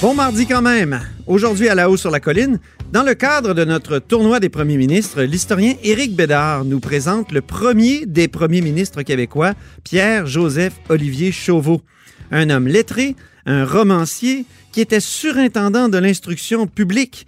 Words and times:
Bon 0.00 0.14
mardi 0.14 0.46
quand 0.46 0.62
même. 0.62 0.98
Aujourd'hui 1.26 1.68
à 1.68 1.74
la 1.74 1.90
haut 1.90 1.98
sur 1.98 2.10
la 2.10 2.20
colline, 2.20 2.58
dans 2.90 3.02
le 3.02 3.12
cadre 3.12 3.52
de 3.52 3.66
notre 3.66 3.98
tournoi 3.98 4.40
des 4.40 4.48
premiers 4.48 4.78
ministres, 4.78 5.20
l'historien 5.20 5.74
Éric 5.82 6.16
Bédard 6.16 6.64
nous 6.64 6.80
présente 6.80 7.32
le 7.32 7.42
premier 7.42 8.06
des 8.06 8.26
premiers 8.26 8.62
ministres 8.62 9.02
québécois, 9.02 9.52
Pierre-Joseph 9.84 10.72
Olivier 10.88 11.32
Chauveau. 11.32 11.82
Un 12.30 12.48
homme 12.48 12.66
lettré, 12.66 13.14
un 13.44 13.66
romancier 13.66 14.46
qui 14.72 14.80
était 14.80 15.00
surintendant 15.00 15.90
de 15.90 15.98
l'instruction 15.98 16.66
publique, 16.66 17.26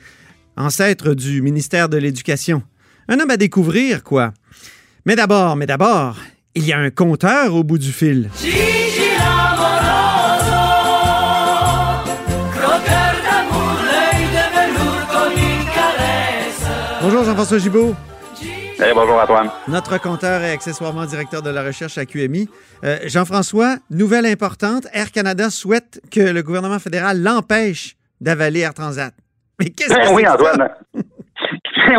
ancêtre 0.56 1.12
du 1.12 1.43
ministère 1.43 1.91
de 1.91 1.98
l'Éducation. 1.98 2.62
Un 3.06 3.20
homme 3.20 3.31
à 3.31 3.37
découvrir, 3.37 4.03
quoi. 4.03 4.33
Mais 5.05 5.15
d'abord, 5.15 5.56
mais 5.56 5.67
d'abord, 5.67 6.17
il 6.55 6.65
y 6.65 6.73
a 6.73 6.78
un 6.78 6.91
compteur 6.91 7.55
au 7.55 7.65
bout 7.65 7.78
du 7.78 7.93
fil. 7.93 8.31
Bonjour 17.03 17.25
Jean-François 17.25 17.58
Gibault. 17.58 17.95
Hey, 18.78 18.95
bonjour 18.95 19.20
Antoine. 19.20 19.50
Notre 19.67 20.00
compteur 20.00 20.41
et 20.42 20.53
accessoirement 20.53 21.05
directeur 21.05 21.42
de 21.42 21.50
la 21.50 21.64
recherche 21.64 21.98
à 21.98 22.06
QMI. 22.06 22.48
Euh, 22.84 22.98
Jean-François, 23.06 23.75
nouvelle 23.91 24.25
importante, 24.25 24.86
Air 24.92 25.11
Canada 25.11 25.50
souhaite 25.50 26.00
que 26.12 26.20
le 26.20 26.42
gouvernement 26.44 26.78
fédéral 26.78 27.20
l'empêche 27.20 27.97
d'avaler 28.20 28.61
Air 28.61 28.72
Transat. 28.72 29.12
Mais 29.59 29.70
qu'est-ce 29.70 29.92
que 29.92 30.14
oui, 30.14 30.28
Antoine. 30.28 30.69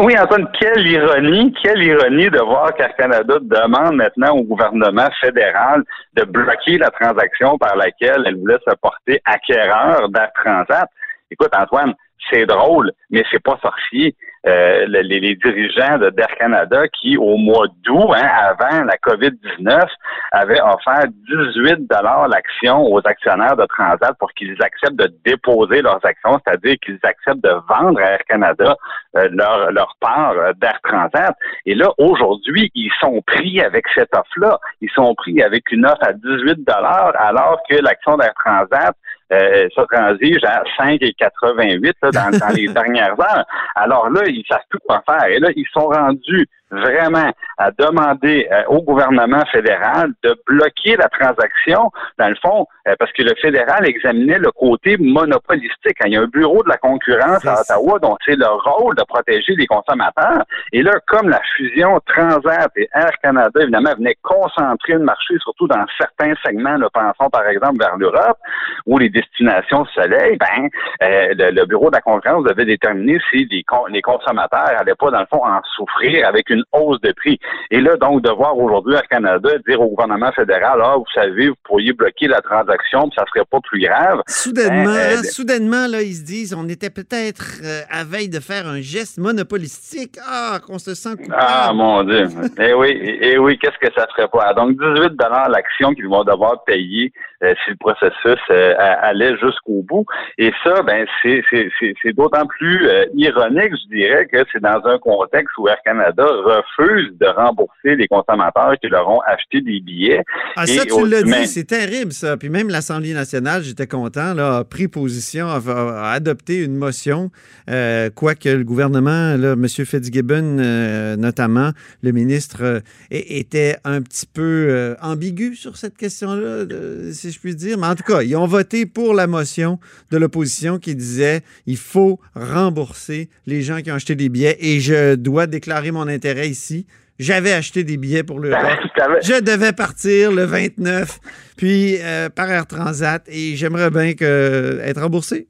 oui, 0.03 0.17
Antoine, 0.17 0.47
quelle 0.57 0.87
ironie, 0.87 1.53
quelle 1.61 1.83
ironie 1.83 2.29
de 2.29 2.39
voir 2.39 2.73
qu'Air 2.73 2.95
Canada 2.95 3.39
demande 3.41 3.95
maintenant 3.95 4.37
au 4.37 4.43
gouvernement 4.43 5.09
fédéral 5.19 5.83
de 6.13 6.23
bloquer 6.23 6.77
la 6.77 6.91
transaction 6.91 7.57
par 7.57 7.75
laquelle 7.75 8.23
elle 8.25 8.37
voulait 8.37 8.59
se 8.65 8.73
porter 8.81 9.21
acquéreur 9.25 10.07
d'Air 10.07 10.31
Transat. 10.33 10.87
Écoute, 11.29 11.51
Antoine, 11.57 11.93
c'est 12.31 12.45
drôle, 12.45 12.93
mais 13.09 13.23
c'est 13.29 13.43
pas 13.43 13.59
sorcier. 13.61 14.15
Euh, 14.45 14.85
les, 14.87 15.03
les 15.03 15.35
dirigeants 15.35 15.97
de 15.99 16.09
d'Air 16.09 16.27
Canada 16.37 16.85
qui, 16.89 17.15
au 17.15 17.37
mois 17.37 17.65
d'août, 17.83 18.11
hein, 18.13 18.27
avant 18.41 18.83
la 18.83 18.97
COVID-19, 18.97 19.87
avaient 20.33 20.59
offert 20.59 21.05
18 21.29 21.87
dollars 21.89 22.27
l'action 22.27 22.85
aux 22.91 22.99
actionnaires 23.05 23.55
de 23.55 23.65
Transat 23.65 24.13
pour 24.19 24.33
qu'ils 24.33 24.61
acceptent 24.61 24.97
de 24.97 25.09
déposer 25.23 25.81
leurs 25.81 26.03
actions, 26.05 26.41
c'est-à-dire 26.45 26.75
qu'ils 26.83 26.99
acceptent 27.03 27.43
de 27.43 27.55
vendre 27.69 28.01
à 28.01 28.11
Air 28.11 28.23
Canada 28.27 28.75
euh, 29.15 29.29
leur, 29.31 29.71
leur 29.71 29.95
part 30.01 30.33
euh, 30.33 30.51
d'Air 30.57 30.77
Transat. 30.83 31.33
Et 31.65 31.75
là, 31.75 31.89
aujourd'hui, 31.97 32.69
ils 32.75 32.91
sont 32.99 33.21
pris 33.21 33.61
avec 33.61 33.85
cette 33.95 34.13
offre-là. 34.13 34.59
Ils 34.81 34.91
sont 34.91 35.15
pris 35.15 35.41
avec 35.41 35.71
une 35.71 35.85
offre 35.85 36.03
à 36.03 36.11
18 36.11 36.65
dollars 36.65 37.13
alors 37.17 37.61
que 37.69 37.75
l'action 37.75 38.17
d'Air 38.17 38.33
Transat 38.43 38.93
euh, 39.33 39.67
ça 39.75 39.85
transige 39.91 40.43
à 40.43 40.63
5,88 40.79 41.93
là, 42.01 42.11
dans, 42.11 42.37
dans 42.37 42.53
les 42.55 42.67
dernières 42.73 43.19
heures. 43.19 43.45
Alors 43.75 44.09
là, 44.09 44.21
ils 44.27 44.43
savent 44.49 44.61
tout 44.69 44.79
quoi 44.85 45.03
faire. 45.07 45.25
Et 45.25 45.39
là, 45.39 45.49
ils 45.55 45.67
sont 45.73 45.87
rendus 45.87 46.47
vraiment 46.81 47.31
à 47.57 47.71
demander 47.71 48.47
euh, 48.51 48.63
au 48.67 48.81
gouvernement 48.81 49.43
fédéral 49.51 50.11
de 50.23 50.35
bloquer 50.47 50.95
la 50.95 51.07
transaction, 51.09 51.91
dans 52.17 52.29
le 52.29 52.35
fond, 52.35 52.67
euh, 52.87 52.95
parce 52.99 53.11
que 53.13 53.23
le 53.23 53.33
fédéral 53.41 53.87
examinait 53.87 54.39
le 54.39 54.51
côté 54.51 54.97
monopolistique. 54.97 55.97
Il 56.05 56.13
y 56.13 56.17
a 56.17 56.21
un 56.21 56.27
bureau 56.27 56.63
de 56.63 56.69
la 56.69 56.77
concurrence 56.77 57.45
à 57.45 57.61
Ottawa 57.61 57.99
dont 57.99 58.17
c'est 58.25 58.35
le 58.35 58.47
rôle 58.47 58.95
de 58.95 59.03
protéger 59.03 59.55
les 59.55 59.67
consommateurs. 59.67 60.43
Et 60.71 60.81
là, 60.81 60.93
comme 61.07 61.29
la 61.29 61.41
fusion 61.55 61.99
Transat 62.07 62.71
et 62.75 62.89
Air 62.93 63.11
Canada, 63.21 63.61
évidemment, 63.61 63.93
venait 63.97 64.17
concentrer 64.21 64.93
le 64.93 65.03
marché, 65.03 65.35
surtout 65.39 65.67
dans 65.67 65.85
certains 65.97 66.33
segments, 66.43 66.77
là, 66.77 66.89
pensons 66.93 67.29
par 67.29 67.47
exemple 67.47 67.79
vers 67.79 67.95
l'Europe, 67.97 68.37
ou 68.85 68.97
les 68.97 69.09
destinations 69.09 69.85
soleil, 69.93 70.37
ben, 70.37 70.69
euh, 71.03 71.33
le, 71.37 71.65
bureau 71.65 71.89
de 71.89 71.95
la 71.95 72.01
concurrence 72.01 72.43
devait 72.43 72.65
déterminer 72.65 73.19
si 73.29 73.45
les, 73.49 73.63
les 73.89 74.01
consommateurs 74.01 74.73
n'allaient 74.77 74.95
pas, 74.95 75.11
dans 75.11 75.19
le 75.19 75.27
fond, 75.27 75.43
en 75.43 75.61
souffrir 75.75 76.27
avec 76.27 76.49
une 76.49 76.62
hausse 76.71 76.99
de 77.01 77.11
prix. 77.11 77.39
Et 77.71 77.81
là, 77.81 77.95
donc, 77.97 78.21
de 78.21 78.29
voir 78.29 78.57
aujourd'hui 78.57 78.95
Air 78.95 79.07
Canada 79.09 79.49
dire 79.67 79.81
au 79.81 79.89
gouvernement 79.89 80.31
fédéral, 80.31 80.79
ah, 80.83 80.95
vous 80.97 81.05
savez, 81.13 81.49
vous 81.49 81.55
pourriez 81.63 81.93
bloquer 81.93 82.27
la 82.27 82.41
transaction, 82.41 83.09
puis 83.09 83.15
ça 83.17 83.25
serait 83.33 83.45
pas 83.49 83.59
plus 83.61 83.79
grave. 83.81 84.21
Soudainement, 84.27 84.93
Ben, 84.93 85.19
euh, 85.19 85.23
soudainement, 85.23 85.87
là, 85.87 86.01
ils 86.01 86.15
se 86.15 86.23
disent, 86.23 86.53
on 86.53 86.67
était 86.67 86.89
peut-être 86.89 87.61
euh, 87.63 87.81
à 87.89 88.03
veille 88.03 88.29
de 88.29 88.39
faire 88.39 88.67
un 88.67 88.81
geste 88.81 89.17
monopolistique. 89.17 90.17
Ah, 90.25 90.59
qu'on 90.65 90.79
se 90.79 90.93
sent 90.93 91.15
coupable. 91.17 91.35
Ah, 91.37 91.71
mon 91.73 92.03
Dieu. 92.03 92.27
eh 92.59 92.73
oui, 92.73 93.17
eh 93.21 93.37
oui, 93.37 93.57
qu'est-ce 93.57 93.77
que 93.79 93.93
ça 93.95 94.07
ferait 94.15 94.27
pas? 94.27 94.53
Donc, 94.53 94.77
18 94.79 95.13
l'action 95.49 95.93
qu'ils 95.93 96.07
vont 96.07 96.23
devoir 96.23 96.63
payer 96.63 97.11
euh, 97.43 97.53
si 97.63 97.71
le 97.71 97.77
processus 97.77 98.39
allait 98.49 99.35
jusqu'au 99.37 99.83
bout. 99.83 100.05
Et 100.37 100.51
ça, 100.63 100.81
ben, 100.83 101.05
c'est, 101.21 101.43
c'est, 101.49 101.69
c'est, 101.79 101.93
c'est 102.01 102.13
d'autant 102.13 102.45
plus 102.45 102.87
ironique, 103.15 103.73
je 103.83 103.95
dirais, 103.95 104.27
que 104.31 104.43
c'est 104.51 104.61
dans 104.61 104.81
un 104.85 104.97
contexte 104.99 105.57
où 105.57 105.67
Air 105.67 105.77
Canada 105.83 106.25
refuse 106.55 107.17
de 107.19 107.27
rembourser 107.27 107.95
les 107.95 108.07
consommateurs 108.07 108.73
qui 108.81 108.87
leur 108.87 109.09
ont 109.09 109.21
acheté 109.21 109.61
des 109.61 109.79
billets. 109.79 110.23
Ah, 110.55 110.65
ça, 110.65 110.83
Et 110.83 110.87
tu 110.87 111.07
l'as 111.07 111.23
dit, 111.23 111.47
c'est 111.47 111.65
terrible, 111.65 112.11
ça. 112.11 112.37
Puis 112.37 112.49
même 112.49 112.69
l'Assemblée 112.69 113.13
nationale, 113.13 113.63
j'étais 113.63 113.87
content, 113.87 114.33
là, 114.33 114.57
a 114.57 114.63
pris 114.63 114.87
position, 114.87 115.47
a, 115.47 115.59
a 115.59 116.11
adopté 116.11 116.63
une 116.63 116.75
motion, 116.75 117.31
euh, 117.69 118.09
quoique 118.13 118.49
le 118.49 118.63
gouvernement, 118.63 119.35
là, 119.37 119.53
M. 119.53 119.67
Fitzgibbon, 119.67 120.57
euh, 120.59 121.15
notamment, 121.15 121.71
le 122.01 122.11
ministre, 122.11 122.57
euh, 122.61 122.79
était 123.11 123.77
un 123.83 124.01
petit 124.01 124.25
peu 124.25 124.67
euh, 124.69 124.95
ambigu 125.01 125.55
sur 125.55 125.77
cette 125.77 125.97
question-là, 125.97 126.65
si 127.11 127.31
je 127.31 127.39
puis 127.39 127.55
dire. 127.55 127.77
Mais 127.77 127.87
en 127.87 127.95
tout 127.95 128.03
cas, 128.03 128.21
ils 128.21 128.35
ont 128.35 128.47
voté 128.47 128.85
pour 128.85 129.13
la 129.13 129.27
motion 129.27 129.79
de 130.11 130.17
l'opposition 130.17 130.79
qui 130.79 130.95
disait 130.95 131.41
il 131.65 131.77
faut 131.77 132.19
rembourser 132.35 133.29
les 133.45 133.61
gens 133.61 133.81
qui 133.81 133.91
ont 133.91 133.95
acheté 133.95 134.15
des 134.15 134.29
billets 134.29 134.57
et 134.59 134.79
je 134.79 135.15
dois 135.15 135.47
déclarer 135.47 135.91
mon 135.91 136.07
intérêt 136.07 136.32
ici. 136.41 136.85
J'avais 137.19 137.53
acheté 137.53 137.83
des 137.83 137.97
billets 137.97 138.23
pour 138.23 138.39
l'Europe. 138.39 138.61
T'avais- 138.97 139.21
Je 139.21 139.39
devais 139.39 139.71
partir 139.71 140.31
le 140.31 140.43
29, 140.45 141.19
puis 141.57 141.97
euh, 142.01 142.29
par 142.29 142.49
Air 142.49 142.65
Transat, 142.65 143.23
et 143.27 143.55
j'aimerais 143.55 143.91
bien 143.91 144.13
que, 144.13 144.79
être 144.83 145.01
remboursé. 145.01 145.47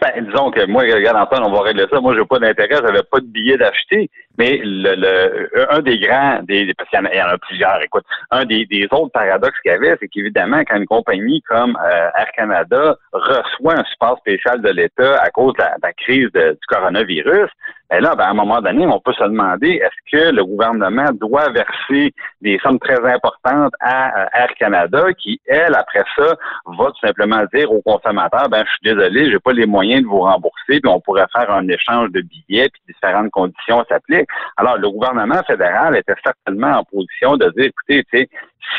Ben, 0.00 0.24
disons 0.24 0.50
que 0.50 0.66
moi, 0.66 0.82
regarde 0.82 1.16
Antoine, 1.16 1.44
on 1.44 1.52
va 1.52 1.62
régler 1.62 1.86
ça. 1.90 2.00
Moi, 2.00 2.14
j'ai 2.16 2.24
pas 2.24 2.38
d'intérêt, 2.38 2.80
j'avais 2.84 3.02
pas 3.02 3.20
de 3.20 3.26
billet 3.26 3.56
d'acheter. 3.56 4.10
Mais 4.38 4.60
le, 4.62 4.94
le, 4.94 5.74
un 5.74 5.80
des 5.80 5.98
grands, 5.98 6.40
des, 6.44 6.72
parce 6.74 6.88
qu'il 6.88 7.00
y 7.00 7.22
en 7.22 7.26
a, 7.26 7.38
plusieurs, 7.38 7.82
écoute, 7.82 8.04
un 8.30 8.44
des, 8.44 8.66
des 8.66 8.86
autres 8.92 9.10
paradoxes 9.12 9.58
qu'il 9.62 9.72
y 9.72 9.74
avait, 9.74 9.96
c'est 10.00 10.08
qu'évidemment, 10.08 10.60
quand 10.60 10.76
une 10.76 10.86
compagnie 10.86 11.42
comme 11.42 11.76
euh, 11.84 12.10
Air 12.16 12.30
Canada 12.36 12.96
reçoit 13.12 13.80
un 13.80 13.84
support 13.84 14.18
spécial 14.18 14.62
de 14.62 14.68
l'État 14.70 15.20
à 15.20 15.30
cause 15.30 15.54
de 15.54 15.64
la, 15.82 15.92
crise 15.92 16.30
du 16.32 16.66
coronavirus, 16.68 17.50
ben 17.90 18.02
là, 18.02 18.14
ben, 18.14 18.24
à 18.24 18.30
un 18.30 18.34
moment 18.34 18.60
donné, 18.60 18.86
on 18.86 19.00
peut 19.00 19.14
se 19.14 19.24
demander 19.24 19.80
est-ce 19.82 20.16
que 20.16 20.30
le 20.30 20.44
gouvernement 20.44 21.06
doit 21.14 21.48
verser 21.50 22.12
des 22.42 22.58
sommes 22.62 22.78
très 22.78 23.02
importantes 23.04 23.72
à 23.80 24.24
euh, 24.24 24.26
Air 24.34 24.54
Canada, 24.58 25.06
qui, 25.18 25.40
elle, 25.46 25.74
après 25.74 26.04
ça, 26.16 26.36
va 26.66 26.86
tout 26.86 27.06
simplement 27.06 27.42
dire 27.52 27.72
aux 27.72 27.82
consommateurs, 27.82 28.48
ben, 28.50 28.64
je 28.64 28.70
suis 28.70 28.94
désolé, 28.94 29.30
j'ai 29.30 29.38
pas 29.40 29.52
les 29.58 29.66
moyens 29.66 30.02
de 30.02 30.08
vous 30.08 30.20
rembourser, 30.20 30.80
puis 30.80 30.88
on 30.88 31.00
pourrait 31.00 31.26
faire 31.32 31.50
un 31.50 31.66
échange 31.68 32.10
de 32.12 32.22
billets, 32.22 32.68
puis 32.70 32.82
différentes 32.88 33.30
conditions 33.30 33.84
s'appliquent. 33.88 34.28
Alors, 34.56 34.78
le 34.78 34.90
gouvernement 34.90 35.42
fédéral 35.46 35.96
était 35.96 36.14
certainement 36.24 36.78
en 36.78 36.84
position 36.84 37.36
de 37.36 37.50
dire, 37.56 37.66
écoutez, 37.66 38.28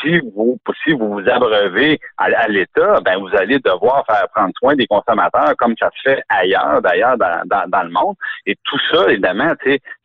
si 0.01 0.19
vous 0.19 0.59
si 0.83 0.93
vous 0.93 1.13
vous 1.13 1.29
abreuvez 1.29 1.99
à, 2.17 2.47
l'État, 2.47 2.99
ben 3.01 3.17
vous 3.19 3.35
allez 3.35 3.59
devoir 3.59 4.05
faire 4.05 4.27
prendre 4.33 4.53
soin 4.57 4.75
des 4.75 4.87
consommateurs 4.87 5.53
comme 5.57 5.75
ça 5.79 5.89
se 5.95 6.09
fait 6.09 6.23
ailleurs, 6.29 6.81
d'ailleurs 6.81 7.17
dans, 7.17 7.41
dans, 7.67 7.83
le 7.83 7.89
monde. 7.89 8.15
Et 8.45 8.55
tout 8.63 8.79
ça, 8.91 9.09
évidemment, 9.09 9.53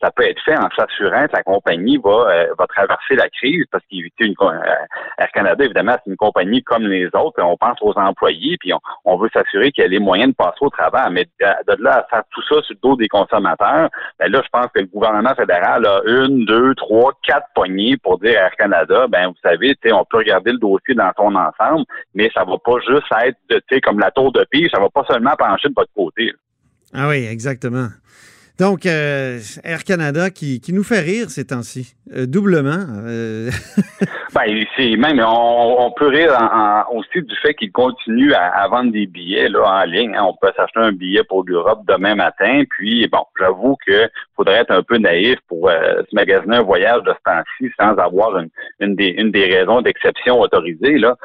ça 0.00 0.10
peut 0.10 0.24
être 0.24 0.40
fait 0.44 0.56
en 0.56 0.68
s'assurant 0.76 1.26
que 1.26 1.36
la 1.36 1.42
compagnie 1.42 1.98
va 2.02 2.10
euh, 2.10 2.46
va 2.58 2.66
traverser 2.66 3.16
la 3.16 3.28
crise 3.28 3.64
parce 3.70 3.84
qu'éviter 3.90 4.24
une 4.24 4.34
euh, 4.40 4.60
Air 5.18 5.30
Canada, 5.32 5.64
évidemment, 5.64 5.96
c'est 6.04 6.10
une 6.10 6.16
compagnie 6.16 6.62
comme 6.62 6.86
les 6.86 7.06
autres. 7.06 7.42
On 7.42 7.56
pense 7.56 7.78
aux 7.82 7.96
employés, 7.98 8.56
puis 8.58 8.72
on, 9.04 9.16
veut 9.16 9.30
s'assurer 9.32 9.70
qu'il 9.70 9.82
y 9.82 9.86
a 9.86 9.88
les 9.88 10.00
moyens 10.00 10.30
de 10.30 10.36
passer 10.36 10.58
au 10.60 10.70
travail. 10.70 11.08
Mais 11.12 11.24
de, 11.40 11.82
là 11.82 11.98
à 11.98 12.04
faire 12.10 12.22
tout 12.30 12.42
ça 12.42 12.62
sur 12.62 12.74
le 12.74 12.80
dos 12.82 12.96
des 12.96 13.08
consommateurs, 13.08 13.88
ben 14.18 14.30
là, 14.30 14.40
je 14.44 14.48
pense 14.50 14.66
que 14.74 14.80
le 14.80 14.86
gouvernement 14.86 15.34
fédéral 15.34 15.86
a 15.86 16.00
une, 16.06 16.44
deux, 16.44 16.74
trois, 16.74 17.12
quatre 17.22 17.46
poignées 17.54 17.96
pour 17.96 18.18
dire 18.18 18.38
à 18.38 18.44
Air 18.44 18.56
Canada, 18.56 19.06
ben 19.08 19.28
vous 19.28 19.36
savez, 19.42 19.63
on 19.92 20.04
peut 20.04 20.18
regarder 20.18 20.52
le 20.52 20.58
dossier 20.58 20.94
dans 20.94 21.10
son 21.16 21.34
ensemble, 21.34 21.84
mais 22.14 22.30
ça 22.34 22.44
va 22.44 22.56
pas 22.64 22.78
juste 22.86 23.06
être 23.20 23.80
comme 23.82 23.98
la 23.98 24.10
tour 24.10 24.32
de 24.32 24.44
pige, 24.50 24.70
ça 24.72 24.80
va 24.80 24.88
pas 24.90 25.04
seulement 25.08 25.34
pencher 25.36 25.68
de 25.68 25.74
votre 25.76 25.92
côté. 25.94 26.32
Ah 26.92 27.08
oui, 27.08 27.26
exactement. 27.26 27.88
Donc, 28.58 28.86
euh, 28.86 29.40
Air 29.64 29.82
Canada 29.82 30.30
qui, 30.30 30.60
qui, 30.60 30.72
nous 30.72 30.84
fait 30.84 31.00
rire 31.00 31.28
ces 31.28 31.46
temps-ci, 31.46 31.96
euh, 32.12 32.26
doublement. 32.26 32.86
Euh. 32.88 33.50
ben, 34.34 34.64
c'est 34.76 34.96
même, 34.96 35.20
on, 35.24 35.90
peut 35.92 36.08
rire 36.08 36.32
aussi 36.92 37.22
du 37.22 37.36
fait 37.36 37.54
qu'ils 37.54 37.72
continuent 37.72 38.32
à, 38.32 38.66
vendre 38.68 38.92
des 38.92 39.06
billets 39.06 39.48
là 39.48 39.82
en 39.82 39.84
ligne. 39.84 40.14
Hein. 40.16 40.24
On 40.24 40.34
peut 40.34 40.52
s'acheter 40.56 40.80
un 40.80 40.92
billet 40.92 41.22
pour 41.24 41.44
l'Europe 41.44 41.82
demain 41.86 42.14
matin. 42.14 42.64
Puis, 42.70 43.06
bon, 43.08 43.24
j'avoue 43.38 43.76
que 43.86 44.08
faudrait 44.36 44.56
être 44.56 44.72
un 44.72 44.82
peu 44.82 44.98
naïf 44.98 45.38
pour 45.48 45.70
se 45.70 46.14
magasiner 46.14 46.56
un 46.56 46.62
voyage 46.62 47.02
de 47.04 47.12
ce 47.12 47.22
temps-ci 47.24 47.72
sans 47.78 47.96
avoir 47.96 48.36
une, 48.38 48.48
une, 48.80 48.96
des, 48.96 49.08
une 49.08 49.30
des 49.30 49.44
raisons 49.44 49.80
d'exception 49.80 50.40
autorisées. 50.40 50.98
Là. 50.98 51.16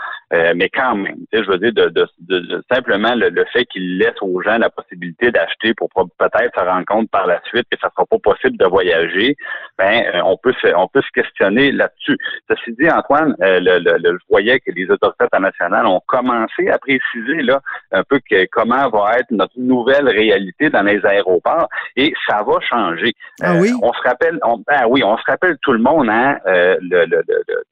mais 0.54 0.70
quand 0.70 0.96
même, 0.96 1.18
je 1.34 1.50
veux 1.50 1.58
dire, 1.58 1.74
de, 1.74 1.90
de, 1.90 2.64
simplement 2.72 3.16
le, 3.16 3.46
fait 3.52 3.66
qu'ils 3.66 3.98
laissent 3.98 4.22
aux 4.22 4.42
gens 4.42 4.58
la 4.58 4.70
possibilité 4.70 5.32
d'acheter 5.32 5.74
pour 5.74 5.90
peut-être 5.90 6.60
se 6.60 6.64
rendre 6.64 6.86
compte 6.86 7.10
par 7.10 7.28
la 7.28 7.42
suite 7.46 7.66
que 7.72 7.78
ça 7.80 7.90
sera 7.90 8.06
pas 8.06 8.20
possible 8.20 8.58
de 8.58 8.66
voyager, 8.66 9.36
ben 9.78 10.04
euh, 10.14 10.22
on 10.26 10.38
peut 10.38 10.54
se, 10.62 10.68
on 10.76 10.88
peut 10.88 11.02
se 11.02 11.12
questionner 11.14 11.72
là-dessus. 11.72 12.18
Ceci 12.50 12.74
dit, 12.80 12.90
Antoine, 13.00 13.36
euh, 13.42 13.60
le, 13.60 13.80
le, 13.80 14.18
je 14.18 14.26
voyais 14.30 14.60
que 14.60 14.72
les 14.72 14.90
autorités 14.90 15.24
internationales 15.24 15.86
ont 15.86 16.02
commencé 16.06 16.70
à 16.70 16.78
préciser 16.78 17.42
là 17.42 17.62
un 17.92 18.04
peu 18.04 18.20
que, 18.20 18.46
comment 18.52 18.90
va 18.90 19.20
être 19.20 19.32
notre 19.32 19.58
nouvelle 19.58 20.08
réalité 20.08 20.70
dans 20.70 20.84
les 20.84 21.06
aéroports 21.06 21.70
et 21.96 22.14
ça 22.28 22.44
va 22.44 22.60
changer. 22.62 23.14
Ah 23.42 23.56
oui? 23.56 23.70
Euh, 23.70 23.80
on 23.82 23.94
se 23.94 24.02
rappelle, 24.08 24.40
on, 24.44 24.58
ben 24.58 24.86
oui, 24.88 25.04
on 25.04 25.18
se 25.18 25.24
rappelle 25.26 25.58
tout 25.62 25.74
le 25.74 25.80
monde 25.80 26.10
hein, 26.10 26.38
le, 26.46 27.06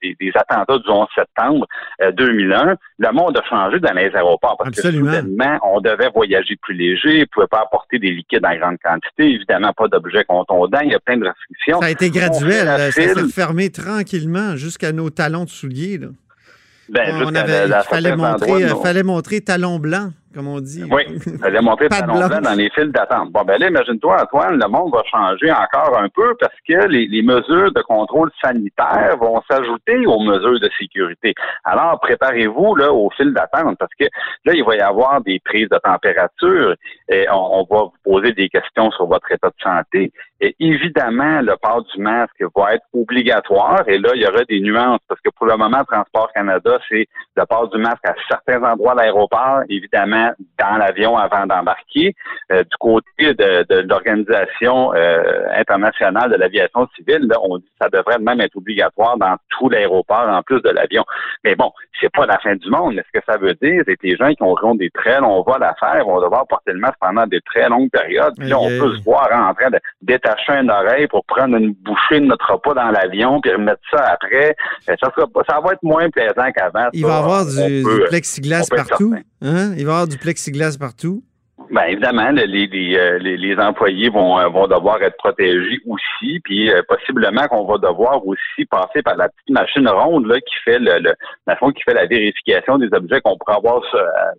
des, 0.02 0.32
attentats 0.34 0.78
du 0.78 0.90
11 0.90 1.06
septembre 1.14 1.66
2001. 2.12 2.76
Le 2.98 3.12
monde 3.12 3.36
a 3.36 3.42
changé 3.48 3.80
dans 3.80 3.92
les 3.92 4.14
aéroports 4.14 4.56
parce 4.58 4.70
que 4.70 4.82
soudainement, 4.82 5.58
on 5.62 5.80
devait 5.80 6.10
voyager 6.14 6.56
plus 6.62 6.74
léger, 6.74 7.22
on 7.22 7.34
pouvait 7.34 7.46
pas 7.46 7.62
apporter 7.62 7.98
des 7.98 8.10
liquides 8.10 8.44
en 8.44 8.56
grande 8.56 8.78
quantité 8.82 9.28
évidemment 9.38 9.72
pas 9.72 9.88
d'objets 9.88 10.24
contondants. 10.24 10.80
Il 10.82 10.90
y 10.90 10.94
a 10.94 11.00
plein 11.00 11.16
de 11.16 11.26
restrictions. 11.26 11.80
Ça 11.80 11.86
a 11.86 11.90
été 11.90 12.10
graduel. 12.10 12.66
Ça 12.66 12.90
s'est 12.92 13.28
fermé 13.28 13.70
tranquillement 13.70 14.56
jusqu'à 14.56 14.92
nos 14.92 15.10
talons 15.18 15.44
de 15.44 15.50
souliers. 15.50 15.98
Là. 15.98 16.08
Ben, 16.88 17.22
on 17.26 17.34
avait, 17.34 17.66
il 17.66 17.82
fallait 17.90 18.16
montrer, 18.16 18.64
euh, 18.64 18.74
fallait 18.76 19.02
montrer 19.02 19.40
talon 19.40 19.80
blanc 19.80 20.12
comme 20.38 20.46
on 20.46 20.60
dit. 20.60 20.84
Oui, 20.88 21.02
montré 21.62 21.88
talon 21.88 22.14
blanc 22.14 22.40
dans 22.40 22.54
les 22.54 22.70
files 22.70 22.92
d'attente. 22.92 23.32
Bon, 23.32 23.42
ben 23.42 23.58
là, 23.58 23.66
imagine-toi, 23.66 24.22
Antoine, 24.22 24.56
le 24.56 24.68
monde 24.68 24.92
va 24.92 25.02
changer 25.10 25.50
encore 25.50 25.98
un 25.98 26.08
peu 26.08 26.36
parce 26.38 26.54
que 26.66 26.86
les, 26.86 27.22
mesures 27.22 27.72
de 27.72 27.82
contrôle 27.82 28.30
sanitaire 28.40 29.16
vont 29.20 29.42
s'ajouter 29.50 30.06
aux 30.06 30.20
mesures 30.20 30.60
de 30.60 30.70
sécurité. 30.78 31.34
Alors, 31.64 31.98
préparez-vous 31.98 32.76
là 32.76 32.92
au 32.92 33.10
fil 33.10 33.34
d'attente 33.34 33.76
parce 33.80 33.92
que 33.98 34.04
là, 34.44 34.52
il 34.54 34.62
va 34.62 34.76
y 34.76 34.80
avoir 34.80 35.20
des 35.22 35.40
prises 35.44 35.68
de 35.68 35.78
température 35.78 36.76
et 37.08 37.26
on, 37.32 37.66
va 37.68 37.82
vous 37.82 37.92
poser 38.04 38.32
des 38.32 38.48
questions 38.48 38.92
sur 38.92 39.06
votre 39.06 39.30
état 39.32 39.48
de 39.48 39.62
santé. 39.62 40.12
Et 40.40 40.54
évidemment, 40.60 41.40
le 41.40 41.56
port 41.60 41.82
du 41.82 42.00
masque 42.00 42.44
va 42.54 42.74
être 42.74 42.84
obligatoire 42.94 43.82
et 43.88 43.98
là, 43.98 44.10
il 44.14 44.22
y 44.22 44.26
aura 44.26 44.44
des 44.44 44.60
nuances 44.60 45.00
parce 45.08 45.20
que 45.20 45.30
pour 45.36 45.46
le 45.46 45.56
moment, 45.56 45.82
Transport 45.84 46.30
Canada, 46.32 46.78
c'est 46.88 47.08
le 47.36 47.46
port 47.46 47.68
du 47.68 47.78
masque 47.78 48.06
à 48.06 48.14
certains 48.28 48.62
endroits 48.62 48.94
de 48.94 49.00
l'aéroport, 49.00 49.62
évidemment 49.68 50.27
dans 50.58 50.76
l'avion 50.76 51.16
avant 51.16 51.46
d'embarquer. 51.46 52.14
Euh, 52.52 52.62
du 52.62 52.76
côté 52.78 53.34
de, 53.34 53.82
l'Organisation 53.88 54.94
euh, 54.94 55.46
internationale 55.56 56.30
de 56.30 56.36
l'aviation 56.36 56.88
civile, 56.96 57.26
là, 57.28 57.36
on 57.42 57.58
dit 57.58 57.64
que 57.64 57.84
ça 57.84 57.88
devrait 57.88 58.18
même 58.18 58.40
être 58.40 58.56
obligatoire 58.56 59.16
dans 59.16 59.36
tout 59.50 59.68
l'aéroport 59.68 60.28
en 60.28 60.42
plus 60.42 60.60
de 60.62 60.70
l'avion. 60.70 61.04
Mais 61.44 61.54
bon, 61.54 61.72
c'est 62.00 62.12
pas 62.12 62.26
la 62.26 62.38
fin 62.38 62.54
du 62.56 62.70
monde. 62.70 62.94
Mais 62.94 63.04
ce 63.12 63.18
que 63.18 63.24
ça 63.26 63.38
veut 63.38 63.54
dire, 63.54 63.82
c'est 63.86 63.96
que 63.96 64.06
les 64.06 64.16
gens 64.16 64.32
qui 64.32 64.42
auront 64.42 64.74
des 64.74 64.90
très 64.90 65.20
longs 65.20 65.42
vols 65.42 65.62
à 65.62 65.74
faire 65.78 66.04
vont 66.04 66.20
devoir 66.20 66.46
porter 66.46 66.72
le 66.72 66.80
masque 66.80 66.98
pendant 67.00 67.26
des 67.26 67.40
très 67.42 67.68
longues 67.68 67.90
périodes. 67.90 68.34
Puis 68.38 68.48
là, 68.48 68.58
on 68.58 68.68
peut 68.68 68.96
se 68.96 69.02
voir 69.02 69.28
en 69.32 69.54
train 69.54 69.70
de 69.70 69.78
détacher 70.02 70.52
une 70.52 70.70
oreille 70.70 71.06
pour 71.08 71.24
prendre 71.24 71.56
une 71.56 71.72
bouchée 71.72 72.20
de 72.20 72.26
notre 72.26 72.52
repas 72.52 72.74
dans 72.74 72.90
l'avion 72.90 73.40
puis 73.40 73.52
remettre 73.52 73.80
ça 73.90 74.04
après. 74.04 74.56
Euh, 74.88 74.94
ça, 75.00 75.10
sera, 75.14 75.26
ça 75.48 75.60
va 75.60 75.72
être 75.72 75.82
moins 75.82 76.08
plaisant 76.10 76.50
qu'avant. 76.54 76.88
Il 76.92 77.04
va 77.04 77.14
y 77.14 77.18
avoir 77.18 77.46
du, 77.46 77.84
plexiglas 78.08 78.68
partout. 78.74 79.14
Hein? 79.42 79.72
Il 79.76 79.84
va 79.86 79.92
y 79.92 79.94
avoir 79.94 80.08
du 80.08 80.17
plexiglas 80.18 80.76
partout? 80.78 81.22
Bien, 81.70 81.84
évidemment, 81.84 82.30
les, 82.30 82.96
euh, 82.96 83.18
les, 83.18 83.36
les, 83.36 83.56
employés 83.58 84.08
vont, 84.08 84.38
euh, 84.38 84.48
vont 84.48 84.66
devoir 84.66 85.02
être 85.02 85.16
protégés 85.18 85.80
aussi, 85.86 86.40
puis 86.44 86.70
euh, 86.70 86.82
possiblement 86.88 87.46
qu'on 87.48 87.66
va 87.66 87.76
devoir 87.76 88.26
aussi 88.26 88.64
passer 88.70 89.02
par 89.02 89.16
la 89.16 89.28
petite 89.28 89.50
machine 89.50 89.86
ronde 89.86 90.26
là, 90.26 90.40
qui 90.40 90.54
fait 90.64 90.78
le, 90.78 90.98
le 91.00 91.72
qui 91.72 91.82
fait 91.82 91.94
la 91.94 92.06
vérification 92.06 92.78
des 92.78 92.88
objets 92.92 93.20
qu'on 93.20 93.36
pourrait 93.36 93.56
avoir 93.56 93.82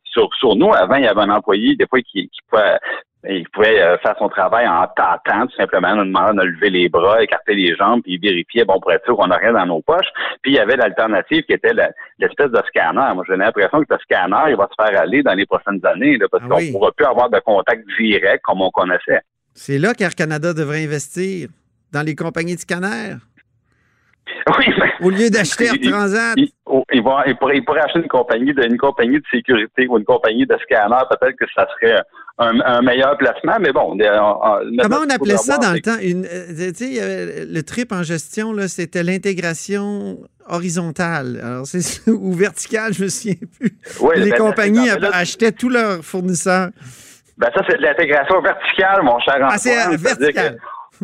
sur, 0.06 0.30
sur, 0.40 0.56
nous. 0.56 0.72
Avant, 0.74 0.96
il 0.96 1.04
y 1.04 1.08
avait 1.08 1.22
un 1.22 1.30
employé, 1.30 1.76
des 1.76 1.86
fois, 1.88 2.00
qui, 2.02 2.30
qui 2.30 2.40
pouvait 2.50 2.80
il 3.27 3.48
pouvait 3.50 3.81
euh, 3.81 3.98
faire 3.98 4.16
son 4.18 4.30
travail 4.30 4.68
en 4.68 4.88
tâtant, 4.88 5.48
tout 5.48 5.56
simplement, 5.57 5.95
nous 5.95 6.06
demandant 6.06 6.42
de 6.42 6.48
lever 6.48 6.69
les 6.69 6.89
bras, 6.89 7.21
écarter 7.21 7.54
les 7.54 7.75
jambes, 7.75 8.01
puis 8.01 8.18
vérifier, 8.18 8.63
bon, 8.63 8.80
pour 8.80 8.92
être 8.94 9.04
sûr 9.04 9.18
qu'on 9.18 9.27
n'a 9.27 9.38
rien 9.38 9.51
dans 9.51 9.66
nos 9.66 9.81
poches. 9.81 10.07
Puis 10.42 10.54
il 10.54 10.56
y 10.56 10.60
avait 10.60 10.77
l'alternative 10.77 11.44
qui 11.44 11.54
était 11.54 11.74
l'espèce 12.18 12.51
de 12.51 12.62
scanner. 12.68 13.13
Moi, 13.13 13.25
j'ai 13.27 13.36
l'impression 13.36 13.81
que 13.83 13.94
le 13.94 14.00
scanner, 14.00 14.51
il 14.51 14.56
va 14.56 14.69
se 14.69 14.81
faire 14.81 15.01
aller 15.01 15.21
dans 15.21 15.33
les 15.33 15.45
prochaines 15.45 15.86
années, 15.86 16.18
là, 16.18 16.27
parce 16.31 16.44
ah 16.45 16.50
qu'on 16.50 16.62
ne 16.62 16.71
pourra 16.71 16.92
plus 16.94 17.06
avoir 17.06 17.30
de 17.30 17.39
contact 17.39 17.83
direct 18.00 18.42
comme 18.44 18.62
on 18.62 18.69
connaissait. 18.69 19.22
C'est 19.54 19.77
là 19.77 19.94
qu'Air 19.94 20.15
Canada 20.15 20.54
devrait 20.54 20.86
investir, 20.86 21.50
dans 21.92 22.04
les 22.04 22.15
compagnies 22.15 22.56
de 22.56 22.62
scanners. 22.62 23.18
Oui, 24.58 24.66
Au 25.02 25.10
lieu 25.10 25.30
d'acheter 25.30 25.66
Air 25.66 25.92
Transat. 25.92 26.36
Il, 26.38 27.04
va, 27.04 27.24
il, 27.28 27.36
pourrait, 27.36 27.58
il, 27.58 27.66
pourrait, 27.66 27.81
acheter 27.81 28.00
une 28.00 28.08
compagnie, 28.08 28.54
de, 28.54 28.64
une 28.64 28.78
compagnie 28.78 29.18
de 29.18 29.26
sécurité 29.31 29.88
ou 29.88 29.98
une 29.98 30.06
compagnie 30.06 30.46
de 30.46 30.58
scanner. 30.64 30.98
Peut-être 31.10 31.36
que 31.38 31.46
ça 31.56 31.68
serait 31.76 32.02
un, 32.38 32.81
meilleur 32.81 33.18
placement, 33.18 33.58
mais 33.60 33.72
bon. 33.72 33.98
Comment 34.81 35.02
on 35.06 35.10
appelait 35.10 35.38
ça 35.38 35.58
dans 35.58 35.74
le 35.74 35.81
temps? 35.81 35.98
Une, 36.02 36.26
euh, 36.26 37.46
le 37.48 37.62
trip 37.62 37.92
en 37.92 38.04
gestion, 38.04 38.56
c'était 38.68 39.04
l'intégration 39.04 40.20
horizontale. 40.48 41.39
Alors, 41.44 41.65
c'est 41.65 42.08
ou 42.12 42.34
verticale, 42.34 42.94
je 42.94 43.03
me 43.03 43.10
souviens 43.10 43.36
plus. 43.60 43.77
Les 44.15 44.32
ben, 44.32 44.38
compagnies 44.38 44.89
achetaient 44.89 45.51
tous 45.51 45.70
leurs 45.70 46.03
fournisseurs. 46.03 46.70
Ben 47.38 47.50
ça, 47.56 47.62
c'est 47.70 47.77
de 47.77 47.84
l'intégration 47.84 48.42
verticale, 48.42 49.01
mon 49.03 49.20
cher 49.20 49.36
Antoine. 49.36 49.51
Ah, 49.53 49.58
c'est 49.58 49.98
vertical 49.98 50.58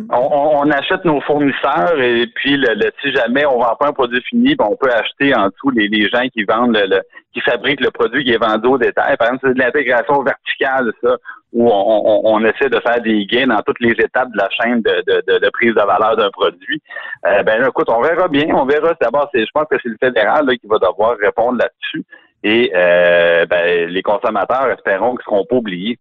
on, 0.09 0.69
achète 0.71 1.05
nos 1.05 1.21
fournisseurs 1.21 1.99
et 1.99 2.27
puis 2.27 2.57
le, 2.57 2.91
si 3.01 3.11
jamais 3.13 3.45
on 3.45 3.59
vend 3.59 3.75
pas 3.79 3.87
un 3.87 3.93
produit 3.93 4.21
fini, 4.23 4.55
ben, 4.55 4.67
on 4.69 4.75
peut 4.75 4.91
acheter 4.91 5.33
en 5.35 5.47
dessous 5.47 5.69
les, 5.71 6.09
gens 6.09 6.27
qui 6.33 6.43
vendent 6.43 6.75
le, 6.75 7.01
qui 7.33 7.41
fabriquent 7.41 7.81
le 7.81 7.91
produit 7.91 8.23
qui 8.23 8.31
est 8.31 8.43
vendu 8.43 8.67
au 8.67 8.77
détail. 8.77 9.15
Par 9.17 9.27
exemple, 9.27 9.47
c'est 9.47 9.53
de 9.53 9.59
l'intégration 9.59 10.21
verticale, 10.23 10.91
ça, 11.01 11.15
où 11.53 11.69
on, 11.71 12.43
essaie 12.43 12.69
de 12.69 12.79
faire 12.81 13.01
des 13.01 13.25
gains 13.25 13.47
dans 13.47 13.61
toutes 13.61 13.79
les 13.79 13.91
étapes 13.91 14.29
de 14.31 14.37
la 14.37 14.49
chaîne 14.49 14.81
de, 14.81 15.03
de, 15.39 15.49
prise 15.51 15.73
de 15.73 15.81
valeur 15.81 16.17
d'un 16.17 16.29
produit. 16.31 16.81
Euh, 17.25 17.43
ben 17.43 17.65
écoute, 17.65 17.89
on 17.89 18.01
verra 18.01 18.27
bien, 18.27 18.47
on 18.53 18.65
verra. 18.65 18.93
D'abord, 18.99 19.29
je 19.33 19.45
pense 19.53 19.65
que 19.69 19.77
c'est 19.81 19.89
le 19.89 19.97
fédéral 20.01 20.45
qui 20.59 20.67
va 20.67 20.77
devoir 20.79 21.15
répondre 21.17 21.59
là-dessus. 21.59 22.03
Et 22.43 22.71
euh, 22.75 23.45
ben, 23.45 23.89
les 23.89 24.01
consommateurs, 24.01 24.69
espérons 24.71 25.11
qu'ils 25.11 25.19
ne 25.19 25.35
seront 25.35 25.45
pas 25.45 25.55
oubliés. 25.55 25.97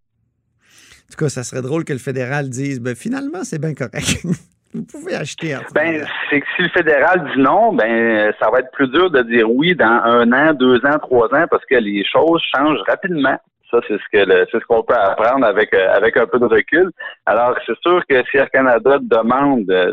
En 1.14 1.16
tout 1.16 1.26
cas, 1.26 1.30
ça 1.30 1.44
serait 1.44 1.62
drôle 1.62 1.85
que 1.85 1.92
le 1.92 2.00
fédéral 2.00 2.49
dise 2.49 2.80
ben, 2.80 2.97
finalement, 2.97 3.44
c'est 3.44 3.61
bien 3.61 3.73
correct. 3.73 4.18
Vous 4.75 4.83
pouvez 4.83 5.14
acheter. 5.14 5.56
Ben, 5.73 6.04
c'est 6.28 6.40
que 6.40 6.47
si 6.56 6.62
le 6.62 6.68
fédéral 6.71 7.25
dit 7.33 7.40
non, 7.40 7.73
ben, 7.73 8.33
ça 8.40 8.50
va 8.50 8.59
être 8.59 8.73
plus 8.73 8.88
dur 8.88 9.12
de 9.12 9.23
dire 9.23 9.49
oui 9.49 9.76
dans 9.76 10.00
un 10.02 10.33
an, 10.33 10.52
deux 10.54 10.85
ans, 10.85 10.99
trois 11.00 11.33
ans, 11.33 11.44
parce 11.49 11.64
que 11.66 11.76
les 11.76 12.04
choses 12.04 12.42
changent 12.52 12.83
rapidement. 12.88 13.38
Ça, 13.71 13.78
c'est 13.87 13.94
ce 13.94 14.09
que 14.12 14.47
c'est 14.50 14.59
ce 14.59 14.66
qu'on 14.66 14.83
peut 14.83 14.97
apprendre 14.97 15.47
avec 15.47 15.73
euh, 15.73 15.94
avec 15.94 16.16
un 16.16 16.26
peu 16.26 16.40
de 16.40 16.47
recul. 16.47 16.90
Alors, 17.26 17.56
c'est 17.64 17.78
sûr 17.87 18.02
que 18.09 18.21
si 18.28 18.37
Air 18.37 18.50
Canada 18.50 18.99
demande 19.00 19.71
euh, 19.71 19.92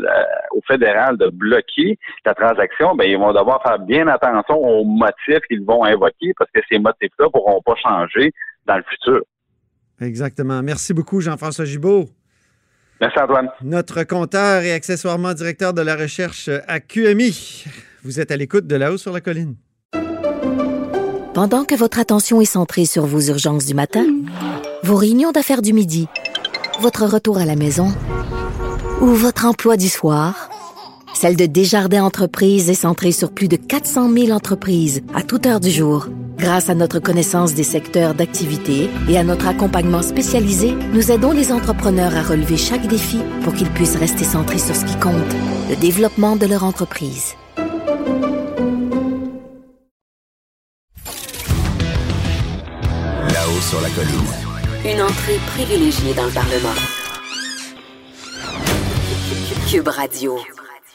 au 0.50 0.60
fédéral 0.66 1.16
de 1.18 1.28
bloquer 1.28 1.96
la 2.26 2.34
transaction, 2.34 2.96
ben 2.96 3.04
ils 3.04 3.16
vont 3.16 3.32
devoir 3.32 3.62
faire 3.62 3.78
bien 3.78 4.08
attention 4.08 4.56
aux 4.56 4.84
motifs 4.84 5.46
qu'ils 5.48 5.64
vont 5.64 5.84
invoquer, 5.84 6.32
parce 6.36 6.50
que 6.50 6.60
ces 6.68 6.80
motifs-là 6.80 7.28
pourront 7.30 7.62
pas 7.64 7.76
changer 7.76 8.32
dans 8.66 8.76
le 8.76 8.82
futur. 8.90 9.22
Exactement. 10.02 10.62
Merci 10.62 10.92
beaucoup, 10.92 11.20
Jean-François 11.20 11.64
Gibault. 11.64 12.08
Merci, 13.00 13.18
Antoine. 13.20 13.48
Notre 13.62 14.04
compteur 14.04 14.62
et 14.62 14.72
accessoirement 14.72 15.34
directeur 15.34 15.74
de 15.74 15.82
la 15.82 15.96
recherche 15.96 16.50
à 16.68 16.80
QMI. 16.80 17.64
Vous 18.04 18.20
êtes 18.20 18.30
à 18.30 18.36
l'écoute 18.36 18.66
de 18.66 18.76
là-haut 18.76 18.96
sur 18.96 19.12
la 19.12 19.20
colline. 19.20 19.56
Pendant 21.34 21.64
que 21.64 21.74
votre 21.74 21.98
attention 21.98 22.40
est 22.40 22.44
centrée 22.44 22.84
sur 22.84 23.06
vos 23.06 23.20
urgences 23.20 23.64
du 23.64 23.74
matin, 23.74 24.04
vos 24.82 24.96
réunions 24.96 25.32
d'affaires 25.32 25.62
du 25.62 25.72
midi, 25.72 26.06
votre 26.80 27.06
retour 27.06 27.38
à 27.38 27.44
la 27.44 27.56
maison 27.56 27.88
ou 29.00 29.06
votre 29.06 29.46
emploi 29.46 29.76
du 29.76 29.88
soir, 29.88 30.50
celle 31.14 31.36
de 31.36 31.46
Desjardins 31.46 32.04
Entreprises 32.04 32.70
est 32.70 32.74
centrée 32.74 33.12
sur 33.12 33.32
plus 33.32 33.48
de 33.48 33.56
400 33.56 34.12
000 34.12 34.30
entreprises 34.30 35.02
à 35.14 35.22
toute 35.22 35.46
heure 35.46 35.60
du 35.60 35.70
jour. 35.70 36.08
Grâce 36.42 36.68
à 36.70 36.74
notre 36.74 36.98
connaissance 36.98 37.54
des 37.54 37.62
secteurs 37.62 38.14
d'activité 38.14 38.90
et 39.08 39.16
à 39.16 39.22
notre 39.22 39.46
accompagnement 39.46 40.02
spécialisé, 40.02 40.72
nous 40.92 41.12
aidons 41.12 41.30
les 41.30 41.52
entrepreneurs 41.52 42.16
à 42.16 42.22
relever 42.24 42.56
chaque 42.56 42.88
défi 42.88 43.20
pour 43.44 43.54
qu'ils 43.54 43.70
puissent 43.70 43.94
rester 43.94 44.24
centrés 44.24 44.58
sur 44.58 44.74
ce 44.74 44.84
qui 44.84 44.98
compte, 44.98 45.14
le 45.70 45.76
développement 45.76 46.34
de 46.34 46.46
leur 46.46 46.64
entreprise. 46.64 47.36
Là-haut 53.06 53.60
sur 53.60 53.80
la 53.80 53.90
colline. 53.90 54.34
Une 54.84 55.00
entrée 55.00 55.38
privilégiée 55.54 56.12
dans 56.14 56.24
le 56.24 56.32
Parlement. 56.32 56.74
Cube 59.70 59.86
Radio. 59.86 60.40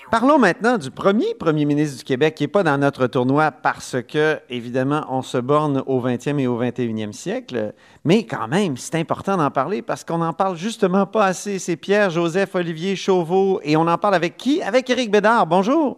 Parlons 0.10 0.40
maintenant 0.40 0.78
du 0.78 0.90
premier 0.90 1.34
premier 1.34 1.66
ministre 1.66 1.98
du 1.98 2.04
Québec 2.06 2.36
qui 2.36 2.44
n'est 2.44 2.48
pas 2.48 2.64
dans 2.64 2.78
notre 2.78 3.08
tournoi 3.08 3.52
parce 3.52 3.98
que, 4.08 4.40
évidemment, 4.50 5.06
on 5.10 5.22
se 5.22 5.38
borne 5.38 5.84
au 5.86 6.00
20e 6.00 6.40
et 6.40 6.48
au 6.48 6.64
21e 6.64 7.12
siècle. 7.12 7.74
Mais 8.06 8.26
quand 8.26 8.48
même, 8.48 8.78
c'est 8.78 8.96
important 8.96 9.36
d'en 9.36 9.52
parler 9.52 9.82
parce 9.82 10.06
qu'on 10.06 10.20
n'en 10.20 10.32
parle 10.32 10.56
justement 10.56 11.06
pas 11.06 11.26
assez. 11.26 11.60
C'est 11.60 11.76
Pierre-Joseph 11.76 12.56
Olivier 12.56 12.96
Chauveau 12.96 13.60
et 13.64 13.76
on 13.76 13.86
en 13.86 13.98
parle 13.98 14.16
avec 14.16 14.38
qui? 14.38 14.62
Avec 14.62 14.90
Éric 14.90 15.12
Bédard. 15.12 15.46
Bonjour. 15.46 15.98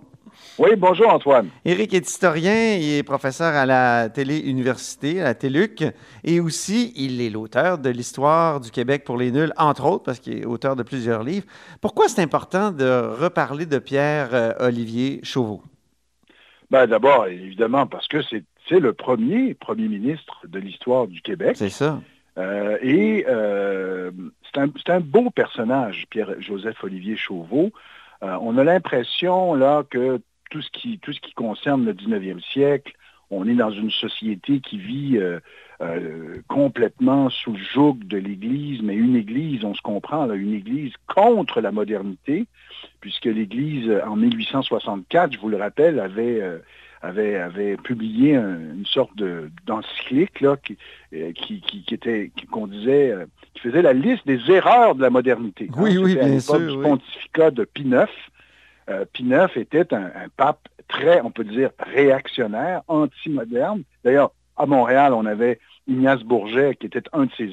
Oui, 0.59 0.71
bonjour 0.75 1.07
Antoine. 1.07 1.47
Éric 1.63 1.93
est 1.93 2.05
historien, 2.05 2.75
il 2.75 2.97
est 2.97 3.03
professeur 3.03 3.55
à 3.55 3.65
la 3.65 4.09
Télé-Université, 4.09 5.21
à 5.21 5.23
la 5.23 5.33
TELUC, 5.33 5.85
et 6.25 6.41
aussi 6.41 6.91
il 6.97 7.21
est 7.21 7.29
l'auteur 7.29 7.77
de 7.77 7.89
l'histoire 7.89 8.59
du 8.59 8.69
Québec 8.69 9.05
pour 9.05 9.15
les 9.15 9.31
nuls, 9.31 9.53
entre 9.55 9.85
autres, 9.85 10.03
parce 10.03 10.19
qu'il 10.19 10.39
est 10.39 10.45
auteur 10.45 10.75
de 10.75 10.83
plusieurs 10.83 11.23
livres. 11.23 11.45
Pourquoi 11.79 12.09
c'est 12.09 12.21
important 12.21 12.71
de 12.71 12.83
reparler 12.83 13.67
de 13.67 13.79
Pierre-Olivier 13.79 15.21
Chauveau? 15.23 15.63
Ben, 16.69 16.87
D'abord, 16.87 17.27
évidemment, 17.27 17.87
parce 17.87 18.09
que 18.09 18.17
c'est 18.21 18.79
le 18.79 18.91
premier 18.91 19.53
premier 19.53 19.87
ministre 19.87 20.41
de 20.45 20.59
l'histoire 20.59 21.07
du 21.07 21.21
Québec. 21.21 21.55
C'est 21.55 21.69
ça. 21.69 22.01
Euh, 22.37 22.77
et 22.81 23.25
euh, 23.29 24.11
c'est 24.43 24.59
un, 24.59 24.69
un, 24.93 24.99
beau 24.99 25.29
personnage, 25.29 26.05
Pierre-Joseph 26.09 26.83
Olivier 26.83 27.15
Chauveau. 27.15 27.71
Euh, 28.23 28.37
on 28.41 28.57
a 28.57 28.65
l'impression 28.65 29.53
là 29.53 29.83
que 29.89 30.19
tout 30.49 30.61
ce 30.61 30.69
qui, 30.71 30.99
tout 30.99 31.13
ce 31.13 31.19
qui 31.19 31.33
concerne 31.33 31.85
le 31.85 31.93
19e 31.93 32.41
siècle, 32.51 32.93
on 33.31 33.47
est 33.47 33.55
dans 33.55 33.71
une 33.71 33.91
société 33.91 34.59
qui 34.59 34.79
vit 34.79 35.17
euh, 35.17 35.39
euh, 35.81 36.41
complètement 36.47 37.29
sous 37.29 37.53
le 37.53 37.59
joug 37.59 37.99
de 38.03 38.17
l'Église, 38.17 38.81
mais 38.81 38.95
une 38.95 39.15
Église, 39.15 39.63
on 39.63 39.75
se 39.75 39.81
comprend, 39.81 40.25
là, 40.25 40.33
une 40.33 40.53
Église 40.53 40.93
contre 41.07 41.61
la 41.61 41.71
modernité, 41.71 42.47
puisque 43.01 43.25
l'Église, 43.25 43.89
en 44.05 44.15
1864, 44.15 45.33
je 45.33 45.39
vous 45.39 45.49
le 45.49 45.57
rappelle, 45.57 45.99
avait, 45.99 46.41
euh, 46.41 46.57
avait, 47.01 47.35
avait 47.35 47.77
publié 47.77 48.35
un, 48.35 48.59
une 48.75 48.85
sorte 48.85 49.11
d'encyclique 49.65 50.43
qui, 50.65 50.77
euh, 51.13 51.31
qui, 51.33 51.61
qui, 51.61 51.83
qui, 51.83 51.93
était, 51.93 52.31
qu'on 52.51 52.67
disait, 52.67 53.11
euh, 53.11 53.25
qui 53.53 53.61
faisait 53.61 53.81
la 53.81 53.93
liste 53.93 54.25
des 54.25 54.39
erreurs 54.51 54.95
de 54.95 55.01
la 55.01 55.09
modernité. 55.09 55.69
Oui, 55.77 55.95
hein, 55.95 56.01
oui, 56.03 56.15
bien 56.15 56.35
à 56.35 56.39
sûr. 56.39 56.59
du 56.59 56.71
oui. 56.71 56.83
pontificat 56.83 57.51
de 57.51 57.63
Pie 57.63 57.83
IX. 57.83 58.07
Euh, 58.89 59.05
Pie 59.11 59.23
IX 59.23 59.55
était 59.55 59.93
un, 59.93 60.11
pape 60.35 60.67
très, 60.87 61.21
on 61.21 61.31
peut 61.31 61.43
dire, 61.43 61.69
réactionnaire, 61.79 62.81
anti-moderne. 62.87 63.83
D'ailleurs, 64.03 64.31
à 64.57 64.65
Montréal, 64.65 65.13
on 65.13 65.25
avait 65.25 65.59
Ignace 65.87 66.23
Bourget, 66.23 66.75
qui 66.75 66.87
était 66.87 67.03
un 67.13 67.25
de 67.25 67.31
ses, 67.37 67.51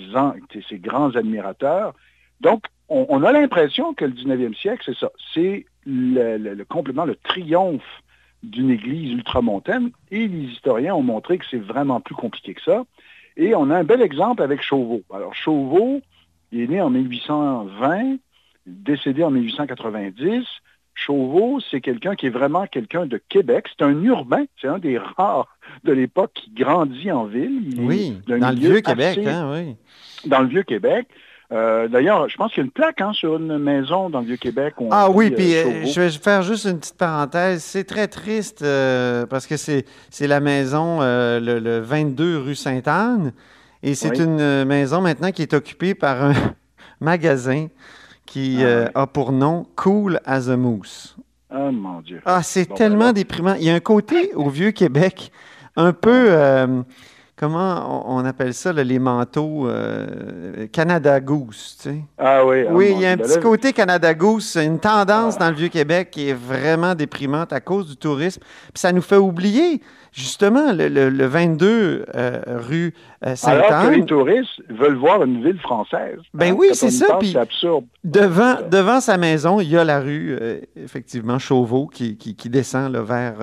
ses 0.68 0.78
grands 0.78 1.14
admirateurs. 1.14 1.94
Donc, 2.40 2.64
on, 2.88 3.22
a 3.24 3.32
l'impression 3.32 3.94
que 3.94 4.04
le 4.04 4.12
19e 4.12 4.54
siècle, 4.54 4.82
c'est 4.86 4.96
ça. 4.96 5.10
C'est 5.34 5.66
le, 5.84 6.36
le, 6.38 6.54
le, 6.54 6.64
complètement 6.64 7.04
le 7.04 7.16
triomphe 7.16 8.02
d'une 8.42 8.70
église 8.70 9.12
ultramontaine. 9.12 9.90
Et 10.10 10.28
les 10.28 10.52
historiens 10.52 10.94
ont 10.94 11.02
montré 11.02 11.38
que 11.38 11.44
c'est 11.50 11.58
vraiment 11.58 12.00
plus 12.00 12.14
compliqué 12.14 12.54
que 12.54 12.62
ça. 12.62 12.84
Et 13.36 13.54
on 13.54 13.70
a 13.70 13.76
un 13.76 13.84
bel 13.84 14.02
exemple 14.02 14.42
avec 14.42 14.62
Chauveau. 14.62 15.02
Alors, 15.12 15.34
Chauveau, 15.34 16.00
il 16.52 16.60
est 16.60 16.66
né 16.68 16.80
en 16.80 16.90
1820, 16.90 18.18
décédé 18.66 19.24
en 19.24 19.30
1890. 19.30 20.44
Chauveau, 20.96 21.60
c'est 21.70 21.82
quelqu'un 21.82 22.14
qui 22.14 22.26
est 22.26 22.30
vraiment 22.30 22.66
quelqu'un 22.66 23.04
de 23.04 23.20
Québec. 23.28 23.66
C'est 23.76 23.84
un 23.84 24.02
urbain. 24.02 24.44
C'est 24.60 24.66
un 24.66 24.78
des 24.78 24.98
rares 24.98 25.56
de 25.84 25.92
l'époque 25.92 26.32
qui 26.34 26.50
grandit 26.50 27.12
en 27.12 27.26
ville. 27.26 27.60
Il 27.66 27.80
oui, 27.82 28.18
dans 28.26 28.50
le 28.50 28.56
vieux 28.56 28.80
Québec, 28.80 29.18
assez, 29.18 29.28
hein, 29.28 29.52
oui. 29.52 29.76
Dans 30.24 30.40
le 30.40 30.48
vieux 30.48 30.62
Québec. 30.62 31.06
Euh, 31.52 31.86
D'ailleurs, 31.86 32.28
je 32.28 32.36
pense 32.36 32.52
qu'il 32.52 32.62
y 32.62 32.62
a 32.62 32.64
une 32.64 32.72
plaque 32.72 33.00
hein, 33.00 33.12
sur 33.12 33.36
une 33.36 33.58
maison 33.58 34.10
dans 34.10 34.20
le 34.20 34.26
Vieux-Québec. 34.26 34.74
Ah 34.90 35.10
oui, 35.10 35.30
puis 35.30 35.54
euh, 35.54 35.84
je 35.84 36.00
vais 36.00 36.10
faire 36.10 36.42
juste 36.42 36.64
une 36.64 36.80
petite 36.80 36.96
parenthèse. 36.96 37.62
C'est 37.62 37.84
très 37.84 38.08
triste 38.08 38.62
euh, 38.62 39.26
parce 39.26 39.46
que 39.46 39.56
c'est 39.56 39.84
la 40.20 40.40
maison, 40.40 41.02
euh, 41.02 41.38
le, 41.38 41.60
le, 41.60 41.78
22 41.78 42.38
rue 42.38 42.56
Sainte-Anne, 42.56 43.32
et 43.84 43.94
c'est 43.94 44.18
oui. 44.18 44.24
une 44.24 44.64
maison 44.64 45.00
maintenant 45.00 45.30
qui 45.30 45.42
est 45.42 45.54
occupée 45.54 45.94
par 45.94 46.24
un 46.24 46.32
magasin 47.00 47.68
qui 48.26 48.58
ah, 48.60 48.84
oui. 48.84 48.90
a 48.94 49.06
pour 49.06 49.32
nom 49.32 49.66
Cool 49.76 50.20
as 50.24 50.48
a 50.48 50.56
Moose. 50.56 51.16
Ah 51.50 51.70
mon 51.70 52.00
Dieu. 52.00 52.20
Ah, 52.24 52.42
c'est 52.42 52.68
bon, 52.68 52.74
tellement 52.74 53.12
déprimant. 53.12 53.54
Il 53.54 53.64
y 53.64 53.70
a 53.70 53.74
un 53.74 53.80
côté 53.80 54.34
au 54.34 54.50
Vieux-Québec 54.50 55.30
un 55.76 55.92
peu 55.92 56.30
comment 57.36 58.10
on 58.10 58.24
appelle 58.24 58.54
ça, 58.54 58.72
là, 58.72 58.82
les 58.82 58.98
manteaux 58.98 59.68
euh, 59.68 60.66
Canada 60.72 61.20
Goose, 61.20 61.76
tu 61.80 61.90
sais? 61.90 62.00
Ah 62.18 62.44
oui. 62.44 62.64
Oui, 62.70 62.92
il 62.96 63.02
y 63.02 63.06
a 63.06 63.12
un 63.12 63.16
petit 63.18 63.38
côté 63.40 63.72
Canada 63.72 64.14
Goose, 64.14 64.56
une 64.56 64.80
tendance 64.80 65.36
ah. 65.36 65.44
dans 65.44 65.50
le 65.50 65.56
Vieux-Québec 65.56 66.10
qui 66.10 66.30
est 66.30 66.34
vraiment 66.34 66.94
déprimante 66.94 67.52
à 67.52 67.60
cause 67.60 67.88
du 67.88 67.96
tourisme. 67.96 68.40
Puis 68.40 68.80
ça 68.80 68.90
nous 68.92 69.02
fait 69.02 69.18
oublier, 69.18 69.82
justement, 70.12 70.72
le, 70.72 70.88
le, 70.88 71.10
le 71.10 71.26
22 71.26 72.06
euh, 72.14 72.40
rue 72.46 72.94
euh, 73.24 73.36
Sainte-Anne. 73.36 73.72
Alors 73.72 73.90
que 73.90 73.96
les 73.96 74.06
touristes 74.06 74.62
veulent 74.70 74.96
voir 74.96 75.22
une 75.22 75.44
ville 75.44 75.60
française. 75.60 76.18
Ben 76.32 76.52
hein? 76.52 76.56
oui, 76.58 76.68
c'est 76.72 76.90
ça. 76.90 77.18
C'est 77.22 77.36
absurde. 77.36 77.84
Devant, 78.02 78.56
devant 78.70 79.00
sa 79.00 79.18
maison, 79.18 79.60
il 79.60 79.68
y 79.68 79.76
a 79.76 79.84
la 79.84 80.00
rue, 80.00 80.36
euh, 80.40 80.60
effectivement, 80.74 81.38
Chauveau, 81.38 81.86
qui, 81.86 82.16
qui, 82.16 82.34
qui 82.34 82.48
descend 82.48 82.92
là, 82.92 83.02
vers, 83.02 83.34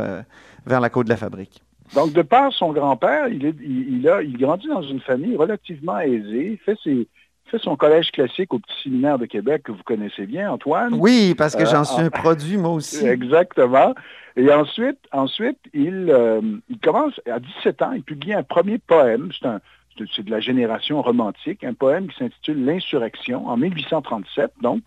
vers 0.66 0.80
la 0.80 0.90
côte 0.90 1.06
de 1.06 1.12
la 1.12 1.18
fabrique. 1.18 1.62
Donc, 1.96 2.14
de 2.14 2.22
par 2.22 2.52
son 2.54 2.72
grand-père, 2.72 3.28
il, 3.28 3.46
est, 3.46 3.56
il, 3.62 4.00
il, 4.00 4.10
a, 4.10 4.22
il 4.22 4.38
grandit 4.38 4.68
dans 4.68 4.82
une 4.82 5.00
famille 5.00 5.36
relativement 5.36 6.00
aisée, 6.00 6.60
fait, 6.66 6.78
ses, 6.84 7.08
fait 7.46 7.60
son 7.60 7.76
collège 7.76 8.12
classique 8.12 8.54
au 8.54 8.60
petit 8.60 8.84
séminaire 8.84 9.20
de 9.20 9.26
Québec 9.26 9.64
que 9.64 9.72
vous 9.72 9.84
connaissez 9.84 10.26
bien, 10.26 10.52
Antoine. 10.52 10.96
Oui, 10.96 11.36
parce 11.38 11.56
que 11.56 11.66
j'en 11.66 11.82
euh, 11.82 11.84
suis 11.84 12.02
un 12.02 12.10
produit, 12.10 12.58
moi 12.58 12.72
aussi. 12.72 13.06
Exactement. 13.08 13.94
Et 14.36 14.52
ensuite, 14.52 14.98
ensuite 15.12 15.60
il, 15.74 16.10
euh, 16.10 16.42
il 16.70 16.80
commence, 16.80 17.20
à 17.30 17.40
17 17.40 17.82
ans, 17.84 17.92
il 17.92 18.04
publie 18.04 18.34
un 18.34 18.44
premier 18.44 18.80
poème, 18.80 19.30
c'est 19.42 20.26
de 20.26 20.32
la 20.32 20.40
génération 20.40 21.02
romantique, 21.02 21.64
un 21.64 21.76
poème 21.76 22.08
qui 22.08 22.18
s'intitule 22.18 22.66
L'insurrection, 22.66 23.48
en 23.48 23.58
1837, 23.58 24.52
donc, 24.62 24.82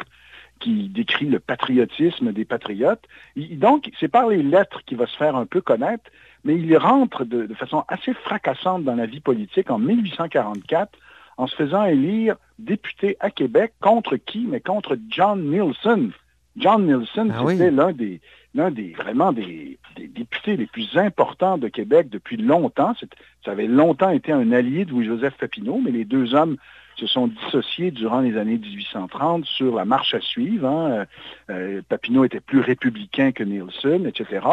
qui 0.58 0.88
décrit 0.88 1.26
le 1.26 1.38
patriotisme 1.38 2.32
des 2.32 2.44
patriotes. 2.44 3.02
Il, 3.36 3.58
donc, 3.58 3.90
c'est 4.00 4.08
par 4.08 4.28
les 4.28 4.42
lettres 4.42 4.82
qu'il 4.86 4.96
va 4.96 5.06
se 5.06 5.16
faire 5.16 5.36
un 5.36 5.46
peu 5.46 5.60
connaître, 5.60 6.10
mais 6.47 6.55
il 6.55 6.76
rentre 6.79 7.25
de, 7.25 7.45
de, 7.45 7.55
façon 7.55 7.85
assez 7.88 8.15
fracassante 8.15 8.85
dans 8.85 8.95
la 8.95 9.07
vie 9.07 9.21
politique 9.21 9.69
en 9.69 9.79
1844 9.79 10.97
en 11.37 11.49
se 11.49 11.57
faisant 11.57 11.85
élire 11.85 12.37
député 12.61 13.17
à 13.19 13.31
Québec 13.31 13.75
contre 13.81 14.17
qui? 14.17 14.47
Mais 14.47 14.61
contre 14.61 14.97
John 15.11 15.50
Nielsen. 15.50 16.12
John 16.57 16.87
Nielsen, 16.87 17.33
ah 17.35 17.43
c'était 17.49 17.69
oui. 17.69 17.75
l'un 17.75 17.93
des, 17.93 18.21
l'un 18.55 18.71
des 18.71 18.93
vraiment 18.93 19.33
des, 19.33 19.79
des, 19.97 20.07
députés 20.07 20.57
les 20.57 20.67
plus 20.67 20.97
importants 20.97 21.59
de 21.59 21.69
Québec 21.69 22.09
depuis 22.11 22.37
longtemps. 22.37 22.95
Ça 23.45 23.50
avait 23.50 23.67
longtemps 23.67 24.11
été 24.11 24.33
un 24.33 24.53
allié 24.53 24.85
de 24.85 24.93
Louis-Joseph 24.93 25.35
Papineau, 25.38 25.81
mais 25.85 25.91
les 25.91 26.05
deux 26.05 26.35
hommes 26.35 26.57
se 26.95 27.09
sont 27.09 27.26
dissociés 27.26 27.91
durant 27.91 28.21
les 28.21 28.38
années 28.38 28.57
1830 28.57 29.45
sur 29.45 29.75
la 29.75 29.85
marche 29.85 30.15
à 30.15 30.21
suivre. 30.21 30.67
Hein. 30.67 31.07
Euh, 31.50 31.83
Papineau 31.88 32.25
était 32.25 32.41
plus 32.41 32.61
républicain 32.61 33.33
que 33.33 33.43
Nielsen, 33.43 34.07
etc. 34.07 34.47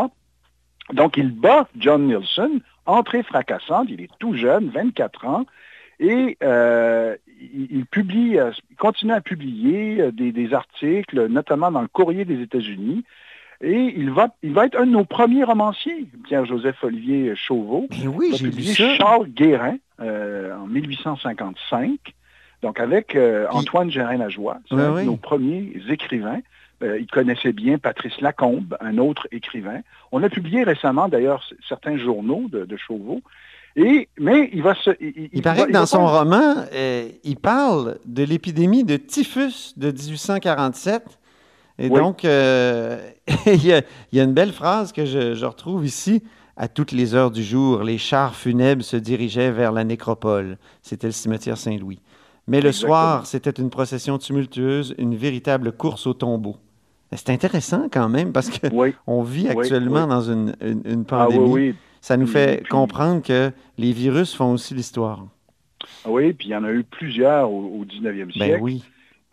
Donc, 0.91 1.17
il 1.17 1.31
bat 1.31 1.67
John 1.77 2.07
Nielsen, 2.07 2.59
entrée 2.85 3.23
fracassante, 3.23 3.87
il 3.89 4.01
est 4.01 4.09
tout 4.19 4.35
jeune, 4.35 4.69
24 4.69 5.25
ans, 5.25 5.45
et 5.99 6.37
euh, 6.43 7.15
il, 7.53 7.85
publie, 7.85 8.37
euh, 8.37 8.51
il 8.69 8.75
continue 8.75 9.13
à 9.13 9.21
publier 9.21 10.01
euh, 10.01 10.11
des, 10.11 10.31
des, 10.31 10.53
articles, 10.53 11.27
notamment 11.27 11.71
dans 11.71 11.81
le 11.81 11.87
Courrier 11.87 12.25
des 12.25 12.41
États-Unis, 12.41 13.03
et 13.61 13.93
il 13.95 14.11
va, 14.11 14.35
il 14.43 14.53
va 14.53 14.65
être 14.65 14.77
un 14.77 14.85
de 14.85 14.91
nos 14.91 15.05
premiers 15.05 15.45
romanciers, 15.45 16.05
Pierre-Joseph 16.25 16.83
Olivier 16.83 17.33
Chauveau. 17.35 17.87
Et 18.03 18.07
oui, 18.07 18.31
j'ai 18.35 18.51
lu 18.51 18.63
ça. 18.63 18.95
Charles 18.95 19.27
Guérin, 19.29 19.77
en 19.99 20.67
1855, 20.67 22.13
donc 22.61 22.81
avec 22.81 23.17
Antoine 23.51 23.89
Gérin-Lajoie, 23.89 24.59
c'est 24.67 24.75
oui, 24.75 24.81
un 24.81 24.93
oui. 24.93 25.01
de 25.01 25.05
nos 25.05 25.15
premiers 25.15 25.71
écrivains. 25.89 26.41
Euh, 26.81 26.99
il 26.99 27.07
connaissait 27.07 27.53
bien 27.53 27.77
Patrice 27.77 28.19
Lacombe, 28.19 28.75
un 28.81 28.97
autre 28.97 29.27
écrivain. 29.31 29.81
On 30.11 30.23
a 30.23 30.29
publié 30.29 30.63
récemment, 30.63 31.07
d'ailleurs, 31.07 31.47
certains 31.67 31.97
journaux 31.97 32.47
de, 32.49 32.77
Chauveau. 32.77 33.21
Et, 33.75 34.09
mais 34.19 34.49
il 34.53 34.61
va 34.61 34.75
se... 34.75 34.91
Il, 34.99 35.41
paraît 35.41 35.67
que 35.67 35.71
dans 35.71 35.85
son 35.85 36.05
roman, 36.05 36.65
euh, 36.73 37.09
il 37.23 37.37
parle 37.37 37.97
de 38.05 38.23
l'épidémie 38.23 38.83
de 38.83 38.97
typhus 38.97 39.73
de 39.77 39.91
1847. 39.91 41.19
Et 41.79 41.89
donc, 41.89 42.25
euh, 42.25 42.99
il, 43.45 43.65
y 43.65 43.73
a, 43.73 43.81
une 44.11 44.33
belle 44.33 44.53
phrase 44.53 44.91
que 44.91 45.05
je, 45.05 45.45
retrouve 45.45 45.85
ici. 45.85 46.23
À 46.55 46.67
toutes 46.67 46.91
les 46.91 47.15
heures 47.15 47.31
du 47.31 47.43
jour, 47.43 47.81
les 47.81 47.97
chars 47.97 48.35
funèbres 48.35 48.83
se 48.83 48.95
dirigeaient 48.95 49.51
vers 49.51 49.71
la 49.71 49.83
nécropole. 49.83 50.57
C'était 50.83 51.07
le 51.07 51.13
cimetière 51.13 51.57
Saint-Louis. 51.57 51.99
Mais 52.47 52.61
le 52.61 52.71
soir, 52.71 53.25
c'était 53.25 53.51
une 53.51 53.69
procession 53.69 54.17
tumultueuse, 54.17 54.95
une 54.97 55.15
véritable 55.15 55.71
course 55.71 56.07
au 56.07 56.13
tombeau. 56.13 56.57
C'est 57.15 57.29
intéressant 57.29 57.87
quand 57.91 58.09
même 58.09 58.33
parce 58.33 58.49
qu'on 58.49 59.21
vit 59.23 59.47
actuellement 59.47 60.07
dans 60.07 60.21
une, 60.21 60.55
une, 60.61 61.05
ah 61.09 61.27
pandémie. 61.27 61.75
Ça 62.01 62.17
nous 62.17 62.27
fait 62.27 62.67
comprendre 62.67 63.21
que 63.21 63.51
les 63.77 63.93
virus 63.93 64.35
font 64.35 64.53
aussi 64.53 64.73
l'histoire. 64.73 65.25
Ah 66.05 66.09
oui, 66.09 66.33
puis 66.33 66.49
il 66.49 66.51
y 66.51 66.55
en 66.55 66.63
a 66.63 66.71
eu 66.71 66.83
plusieurs 66.83 67.49
au, 67.49 67.85
19e 67.85 68.25
ben 68.25 68.31
siècle. 68.31 68.59
oui. 68.61 68.83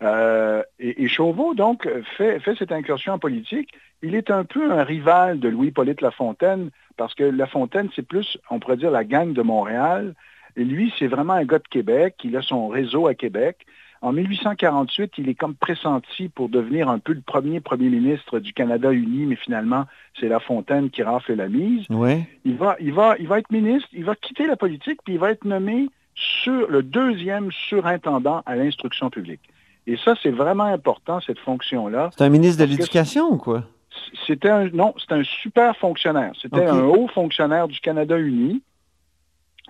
Euh, 0.03 0.63
et, 0.79 1.07
Chauveau, 1.07 1.53
donc, 1.53 1.87
fait, 2.17 2.39
fait 2.39 2.55
cette 2.57 2.71
incursion 2.71 3.13
en 3.13 3.19
politique. 3.19 3.69
Il 4.01 4.15
est 4.15 4.31
un 4.31 4.43
peu 4.45 4.71
un 4.71 4.83
rival 4.83 5.39
de 5.39 5.47
Louis-Polyte 5.47 6.01
Lafontaine, 6.01 6.71
parce 6.97 7.13
que 7.13 7.23
Lafontaine, 7.23 7.89
c'est 7.95 8.07
plus, 8.07 8.37
on 8.49 8.59
pourrait 8.59 8.77
dire, 8.77 8.89
la 8.89 9.03
gang 9.03 9.33
de 9.33 9.41
Montréal. 9.41 10.15
Et 10.55 10.63
lui, 10.63 10.93
c'est 10.97 11.07
vraiment 11.07 11.33
un 11.33 11.45
gars 11.45 11.59
de 11.59 11.67
Québec. 11.69 12.15
Il 12.23 12.35
a 12.37 12.41
son 12.41 12.67
réseau 12.67 13.07
à 13.07 13.13
Québec. 13.13 13.65
En 14.01 14.13
1848, 14.13 15.13
il 15.19 15.29
est 15.29 15.35
comme 15.35 15.53
pressenti 15.53 16.27
pour 16.27 16.49
devenir 16.49 16.89
un 16.89 16.97
peu 16.97 17.13
le 17.13 17.21
premier 17.21 17.59
premier 17.59 17.89
ministre 17.89 18.39
du 18.39 18.51
Canada 18.51 18.91
uni, 18.91 19.27
mais 19.27 19.35
finalement, 19.35 19.85
c'est 20.19 20.27
La 20.27 20.39
Fontaine 20.39 20.89
qui 20.89 21.03
rafle 21.03 21.35
la 21.35 21.47
mise. 21.47 21.85
Il, 22.43 22.57
va, 22.57 22.75
il, 22.79 22.93
va, 22.93 23.15
il 23.19 23.27
va 23.27 23.37
être 23.37 23.51
ministre, 23.51 23.87
il 23.93 24.03
va 24.03 24.15
quitter 24.15 24.47
la 24.47 24.55
politique, 24.55 24.99
puis 25.03 25.13
il 25.13 25.19
va 25.19 25.29
être 25.29 25.45
nommé 25.45 25.89
sur 26.15 26.67
le 26.67 26.81
deuxième 26.81 27.51
surintendant 27.51 28.41
à 28.47 28.55
l'instruction 28.55 29.11
publique. 29.11 29.41
Et 29.85 29.97
ça, 29.97 30.15
c'est 30.21 30.31
vraiment 30.31 30.65
important, 30.65 31.19
cette 31.21 31.39
fonction-là. 31.39 32.09
C'est 32.17 32.23
un 32.23 32.29
ministre 32.29 32.63
de 32.63 32.69
l'Éducation 32.69 33.31
ou 33.31 33.37
quoi? 33.37 33.65
C'était 34.25 34.49
un, 34.49 34.69
non, 34.69 34.93
c'est 34.97 35.13
un 35.13 35.23
super 35.23 35.75
fonctionnaire. 35.77 36.31
C'était 36.41 36.65
un 36.65 36.83
haut 36.83 37.07
fonctionnaire 37.07 37.67
du 37.67 37.79
Canada 37.79 38.17
uni, 38.17 38.61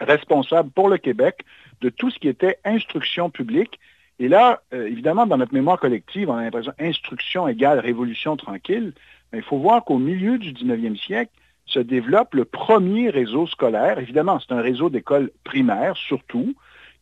responsable 0.01 0.69
pour 0.71 0.89
le 0.89 0.97
Québec 0.97 1.45
de 1.81 1.89
tout 1.89 2.11
ce 2.11 2.19
qui 2.19 2.27
était 2.27 2.57
instruction 2.65 3.29
publique 3.29 3.79
et 4.21 4.27
là, 4.27 4.61
euh, 4.71 4.85
évidemment, 4.85 5.25
dans 5.25 5.37
notre 5.37 5.55
mémoire 5.55 5.79
collective, 5.79 6.29
on 6.29 6.35
a 6.35 6.43
l'impression 6.43 6.73
instruction 6.79 7.47
égale 7.47 7.79
révolution 7.79 8.37
tranquille. 8.37 8.93
Mais 9.33 9.39
il 9.39 9.43
faut 9.43 9.57
voir 9.57 9.83
qu'au 9.83 9.97
milieu 9.97 10.37
du 10.37 10.53
19e 10.53 10.95
siècle, 10.95 11.31
se 11.65 11.79
développe 11.79 12.35
le 12.35 12.45
premier 12.45 13.09
réseau 13.09 13.47
scolaire. 13.47 13.97
Évidemment, 13.97 14.39
c'est 14.39 14.53
un 14.53 14.61
réseau 14.61 14.91
d'écoles 14.91 15.31
primaires, 15.43 15.97
surtout, 15.97 16.53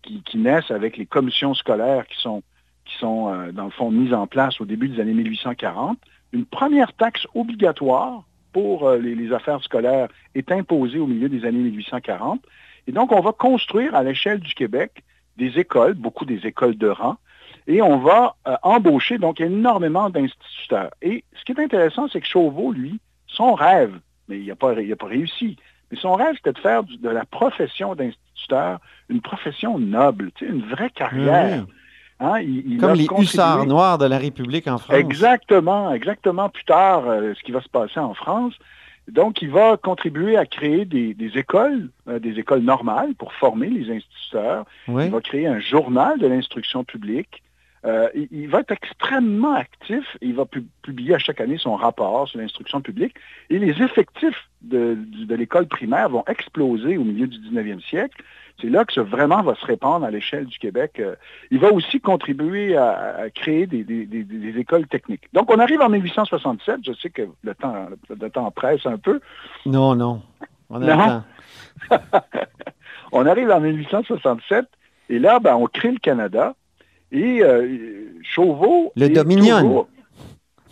qui, 0.01 0.23
naissent 0.37 0.71
avec 0.71 0.95
les 0.95 1.05
commissions 1.05 1.53
scolaires 1.53 2.07
qui 2.07 2.21
sont, 2.21 2.41
qui 2.85 2.95
sont 2.99 3.33
euh, 3.33 3.51
dans 3.51 3.65
le 3.65 3.71
fond, 3.71 3.91
mises 3.91 4.13
en 4.13 4.25
place 4.25 4.61
au 4.61 4.65
début 4.65 4.87
des 4.87 5.01
années 5.01 5.13
1840. 5.13 5.97
Une 6.31 6.45
première 6.45 6.93
taxe 6.93 7.27
obligatoire 7.35 8.23
pour 8.53 8.87
euh, 8.87 8.97
les, 8.97 9.13
les, 9.13 9.33
affaires 9.33 9.61
scolaires 9.61 10.07
est 10.35 10.53
imposée 10.53 10.99
au 10.99 11.07
milieu 11.07 11.27
des 11.27 11.43
années 11.43 11.59
1840. 11.59 12.41
Et 12.87 12.91
donc, 12.91 13.11
on 13.11 13.21
va 13.21 13.31
construire 13.31 13.95
à 13.95 14.03
l'échelle 14.03 14.39
du 14.39 14.53
Québec 14.53 15.03
des 15.37 15.57
écoles, 15.59 15.93
beaucoup 15.93 16.25
des 16.25 16.45
écoles 16.45 16.77
de 16.77 16.89
rang, 16.89 17.17
et 17.67 17.81
on 17.81 17.99
va 17.99 18.35
euh, 18.47 18.55
embaucher 18.63 19.17
donc 19.17 19.39
énormément 19.39 20.09
d'instituteurs. 20.09 20.91
Et 21.01 21.23
ce 21.37 21.45
qui 21.45 21.51
est 21.51 21.63
intéressant, 21.63 22.07
c'est 22.11 22.19
que 22.19 22.27
Chauveau, 22.27 22.71
lui, 22.71 22.99
son 23.27 23.53
rêve, 23.53 23.93
mais 24.27 24.39
il 24.39 24.47
n'a 24.47 24.55
pas, 24.55 24.73
pas 24.73 25.05
réussi, 25.05 25.55
mais 25.91 25.97
son 25.97 26.15
rêve, 26.15 26.35
c'était 26.35 26.53
de 26.53 26.59
faire 26.59 26.83
de 26.83 27.09
la 27.09 27.25
profession 27.25 27.95
d'instituteur 27.95 28.29
une 29.09 29.21
profession 29.21 29.79
noble, 29.79 30.31
une 30.41 30.61
vraie 30.61 30.89
carrière. 30.89 31.65
Hein, 32.19 32.41
Comme 32.79 32.93
les 32.93 33.07
hussards 33.17 33.65
noirs 33.65 33.97
de 33.97 34.05
la 34.05 34.17
République 34.17 34.67
en 34.67 34.77
France. 34.77 34.95
Exactement, 34.95 35.93
exactement. 35.93 36.49
Plus 36.49 36.65
tard, 36.65 37.03
euh, 37.07 37.33
ce 37.33 37.43
qui 37.43 37.51
va 37.51 37.61
se 37.61 37.69
passer 37.69 37.99
en 37.99 38.13
France. 38.13 38.53
Donc, 39.11 39.41
il 39.41 39.49
va 39.49 39.77
contribuer 39.77 40.37
à 40.37 40.45
créer 40.45 40.85
des, 40.85 41.15
écoles, 41.35 41.89
euh, 42.07 42.19
des 42.19 42.39
écoles 42.39 42.61
normales 42.61 43.13
pour 43.15 43.33
former 43.33 43.69
les 43.69 43.91
instituteurs. 43.91 44.65
Il 44.87 45.09
va 45.09 45.21
créer 45.21 45.47
un 45.47 45.59
journal 45.59 46.19
de 46.19 46.27
l'instruction 46.27 46.83
publique. 46.83 47.43
Euh, 47.85 48.09
il, 48.31 48.49
va 48.49 48.59
être 48.59 48.71
extrêmement 48.71 49.53
actif. 49.53 50.17
Il 50.21 50.35
va 50.35 50.45
publier 50.81 51.15
à 51.15 51.19
chaque 51.19 51.39
année 51.39 51.57
son 51.57 51.75
rapport 51.75 52.27
sur 52.27 52.39
l'instruction 52.39 52.81
publique. 52.81 53.15
Et 53.49 53.57
les 53.57 53.81
effectifs 53.81 54.49
de, 54.61 54.97
de 54.97 55.35
l'école 55.35 55.67
primaire 55.67 56.09
vont 56.09 56.25
exploser 56.27 56.97
au 56.97 57.03
milieu 57.03 57.27
du 57.27 57.37
19e 57.37 57.81
siècle. 57.81 58.21
C'est 58.61 58.69
là 58.69 58.85
que 58.85 58.93
ça 58.93 59.03
vraiment 59.03 59.41
va 59.41 59.55
se 59.55 59.65
répandre 59.65 60.05
à 60.05 60.11
l'échelle 60.11 60.45
du 60.45 60.57
Québec. 60.59 60.99
Euh, 60.99 61.15
il 61.51 61.59
va 61.59 61.71
aussi 61.71 61.99
contribuer 61.99 62.75
à, 62.75 63.25
créer 63.33 63.67
des, 63.67 63.85
écoles 64.57 64.87
techniques. 64.87 65.27
Donc, 65.33 65.51
on 65.51 65.59
arrive 65.59 65.81
en 65.81 65.89
1867. 65.89 66.79
Je 66.85 66.93
sais 66.93 67.09
que 67.09 67.23
le 67.43 67.55
temps, 67.55 67.87
le 68.09 68.29
temps 68.29 68.51
presse 68.51 68.85
un 68.85 68.97
peu. 68.97 69.19
Non, 69.65 69.95
non. 69.95 70.21
On, 70.69 70.81
on 73.11 73.25
arrive 73.25 73.51
en 73.51 73.59
1867 73.59 74.65
et 75.09 75.19
là, 75.19 75.39
ben, 75.39 75.55
on 75.55 75.65
crée 75.65 75.91
le 75.91 75.99
Canada 75.99 76.53
et 77.11 77.41
euh, 77.41 78.11
Chauveau... 78.21 78.91
Le 78.95 79.09
Dominion 79.09 79.87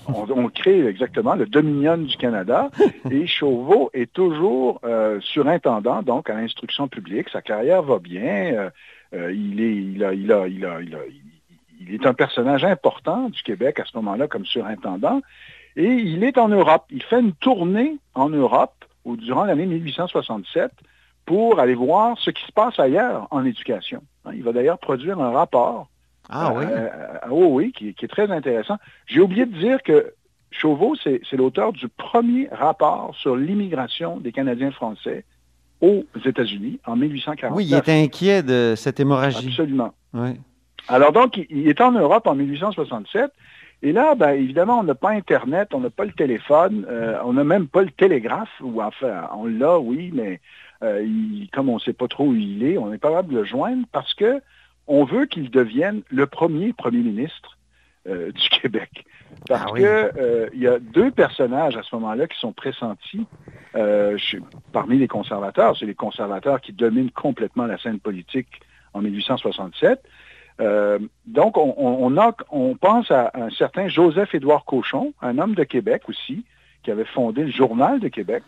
on, 0.07 0.49
crée 0.49 0.85
exactement 0.85 1.35
le 1.35 1.45
Dominion 1.45 1.97
du 1.97 2.15
Canada 2.17 2.69
et 3.11 3.27
Chauveau 3.27 3.89
est 3.93 4.11
toujours 4.11 4.79
euh, 4.83 5.19
surintendant 5.21 6.01
donc 6.01 6.29
à 6.29 6.35
l'instruction 6.35 6.87
publique. 6.87 7.29
Sa 7.29 7.41
carrière 7.41 7.83
va 7.83 7.99
bien. 7.99 8.69
Euh, 9.13 9.31
il, 9.33 9.61
est, 9.61 9.75
il, 9.75 10.03
a, 10.03 10.13
il, 10.13 10.31
a, 10.31 10.47
il, 10.47 10.65
a, 10.65 10.79
il, 10.81 11.93
est 11.93 12.05
un 12.05 12.13
personnage 12.13 12.63
important 12.63 13.29
du 13.29 13.41
Québec 13.43 13.79
à 13.79 13.85
ce 13.85 13.95
moment-là 13.97 14.27
comme 14.27 14.45
surintendant. 14.45 15.21
Et 15.75 15.93
il 15.93 16.23
est 16.23 16.37
en 16.37 16.49
Europe. 16.49 16.85
Il 16.89 17.03
fait 17.03 17.19
une 17.19 17.33
tournée 17.33 17.97
en 18.15 18.29
Europe 18.29 18.85
durant 19.05 19.45
l'année 19.45 19.65
1867 19.65 20.71
pour 21.25 21.59
aller 21.59 21.75
voir 21.75 22.17
ce 22.17 22.31
qui 22.31 22.43
se 22.45 22.51
passe 22.51 22.79
ailleurs 22.79 23.27
en 23.31 23.45
éducation. 23.45 24.01
Il 24.33 24.43
va 24.43 24.53
d'ailleurs 24.53 24.79
produire 24.79 25.19
un 25.19 25.31
rapport 25.31 25.87
ah 26.29 26.53
oui? 26.53 26.65
Oh 27.31 27.47
oui, 27.51 27.71
qui, 27.71 27.89
est 27.89 28.07
très 28.07 28.31
intéressant. 28.31 28.77
J'ai 29.05 29.19
oublié 29.19 29.45
de 29.45 29.57
dire 29.57 29.81
que 29.83 30.13
Chauveau, 30.51 30.95
c'est 31.03 31.21
l'auteur 31.33 31.73
du 31.73 31.87
premier 31.87 32.47
rapport 32.51 33.13
sur 33.19 33.35
l'immigration 33.35 34.17
des 34.17 34.31
Canadiens 34.31 34.71
français 34.71 35.25
aux 35.81 36.03
États-Unis 36.25 36.79
en 36.85 36.95
1849. 36.95 37.55
Oui, 37.55 37.65
il 37.65 37.75
était 37.75 38.01
inquiet 38.01 38.43
de 38.43 38.73
cette 38.75 38.99
hémorragie. 38.99 39.47
Absolument. 39.47 39.93
Alors 40.87 41.11
donc, 41.11 41.37
il, 41.37 41.67
est 41.67 41.81
en 41.81 41.91
Europe 41.91 42.27
en 42.27 42.35
1867. 42.35 43.31
Et 43.83 43.91
là, 43.91 44.15
ben, 44.15 44.31
évidemment, 44.31 44.79
on 44.79 44.83
n'a 44.83 44.95
pas 44.95 45.11
Internet, 45.11 45.69
on 45.73 45.81
n'a 45.81 45.91
pas 45.91 46.05
le 46.05 46.13
téléphone, 46.13 46.87
euh, 46.89 47.19
on 47.23 47.33
n'a 47.33 47.43
même 47.43 47.67
pas 47.67 47.83
le 47.83 47.91
télégraphe, 47.91 48.49
ou 48.61 48.81
enfin, 48.81 49.29
on 49.37 49.45
l'a, 49.45 49.77
oui, 49.77 50.11
mais 50.13 50.39
comme 51.53 51.69
on 51.69 51.75
ne 51.75 51.79
sait 51.79 51.93
pas 51.93 52.07
trop 52.07 52.25
où 52.25 52.35
il 52.35 52.63
est, 52.63 52.77
on 52.77 52.89
n'est 52.89 52.97
pas 52.97 53.09
capable 53.09 53.33
de 53.33 53.39
le 53.39 53.45
joindre 53.45 53.85
parce 53.91 54.13
que 54.13 54.41
on 54.87 55.03
veut 55.03 55.25
qu'il 55.25 55.49
devienne 55.49 56.01
le 56.09 56.27
premier 56.27 56.73
premier 56.73 56.99
ministre 56.99 57.57
euh, 58.07 58.31
du 58.31 58.49
Québec. 58.49 59.05
Parce 59.49 59.65
ah 59.67 59.75
qu'il 59.75 59.85
euh, 59.85 60.47
y 60.53 60.65
a 60.65 60.79
deux 60.79 61.11
personnages 61.11 61.75
à 61.75 61.83
ce 61.83 61.93
moment-là 61.95 62.27
qui 62.27 62.39
sont 62.39 62.53
pressentis 62.53 63.25
euh, 63.75 64.17
parmi 64.71 64.97
les 64.97 65.09
conservateurs. 65.09 65.75
C'est 65.77 65.85
les 65.85 65.93
conservateurs 65.93 66.61
qui 66.61 66.71
dominent 66.71 67.11
complètement 67.11 67.65
la 67.65 67.77
scène 67.77 67.99
politique 67.99 68.61
en 68.93 69.01
1867. 69.01 70.01
donc, 71.27 71.57
on, 71.57 72.17
a, 72.17 72.33
on 72.49 72.75
pense 72.75 73.11
à 73.11 73.31
un 73.33 73.49
certain 73.49 73.89
Joseph-Édouard 73.89 74.63
Cochon, 74.63 75.13
un 75.21 75.37
homme 75.37 75.53
de 75.53 75.65
Québec 75.65 76.03
aussi, 76.07 76.45
qui 76.83 76.91
avait 76.91 77.05
fondé 77.05 77.43
le 77.43 77.51
Journal 77.51 77.99
de 77.99 78.07
Québec. 78.07 78.43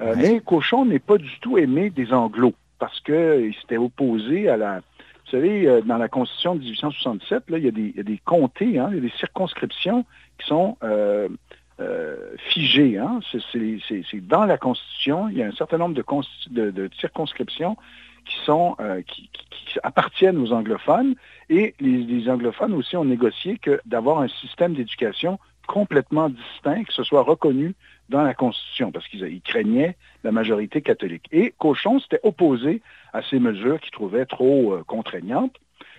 Mais 0.00 0.40
Cochon 0.40 0.86
n'est 0.86 0.98
pas 0.98 1.18
du 1.18 1.38
tout 1.40 1.58
aimé 1.58 1.90
des 1.90 2.12
Anglos 2.12 2.54
parce 2.78 3.00
qu'il 3.00 3.54
s'était 3.60 3.76
opposé 3.76 4.48
à 4.48 4.56
la, 4.56 4.80
vous 5.24 5.30
savez, 5.30 5.66
euh, 5.66 5.80
dans 5.80 5.96
la 5.96 6.08
Constitution 6.08 6.54
de 6.54 6.60
1867, 6.60 7.50
là, 7.50 7.58
il, 7.58 7.64
y 7.64 7.68
a 7.68 8.02
des, 8.02 8.20
comtés, 8.24 8.78
hein, 8.78 8.88
il 8.90 8.96
y 8.96 8.98
a 8.98 9.02
des 9.02 9.12
circonscriptions 9.18 10.04
qui 10.38 10.46
sont 10.46 10.76
euh, 10.82 11.28
euh, 11.80 12.16
figées. 12.50 12.98
Hein. 12.98 13.20
C'est 13.32 14.26
dans 14.26 14.44
la 14.44 14.58
Constitution, 14.58 15.28
il 15.28 15.38
y 15.38 15.42
a 15.42 15.46
un 15.46 15.52
certain 15.52 15.78
nombre 15.78 15.94
de, 15.94 16.90
circonscriptions 16.98 17.76
qui, 18.26 18.36
sont, 18.44 18.76
qui, 19.06 19.30
appartiennent 19.82 20.38
aux 20.38 20.52
anglophones 20.52 21.14
et 21.48 21.74
les, 21.80 22.28
anglophones 22.28 22.74
aussi 22.74 22.96
ont 22.96 23.04
négocié 23.04 23.58
que 23.58 23.80
d'avoir 23.86 24.20
un 24.20 24.28
système 24.28 24.74
d'éducation 24.74 25.38
complètement 25.66 26.28
distinct, 26.28 26.84
que 26.84 26.92
ce 26.92 27.02
soit 27.02 27.22
reconnu 27.22 27.74
dans 28.08 28.22
la 28.22 28.34
Constitution, 28.34 28.92
parce 28.92 29.06
qu'ils 29.08 29.40
craignaient 29.42 29.96
la 30.22 30.32
majorité 30.32 30.82
catholique. 30.82 31.26
Et 31.32 31.54
Cochon 31.58 32.00
s'était 32.00 32.20
opposé 32.22 32.82
à 33.12 33.22
ces 33.22 33.38
mesures 33.38 33.80
qu'il 33.80 33.92
trouvait 33.92 34.26
trop 34.26 34.74
euh, 34.74 34.84
contraignantes. 34.86 35.56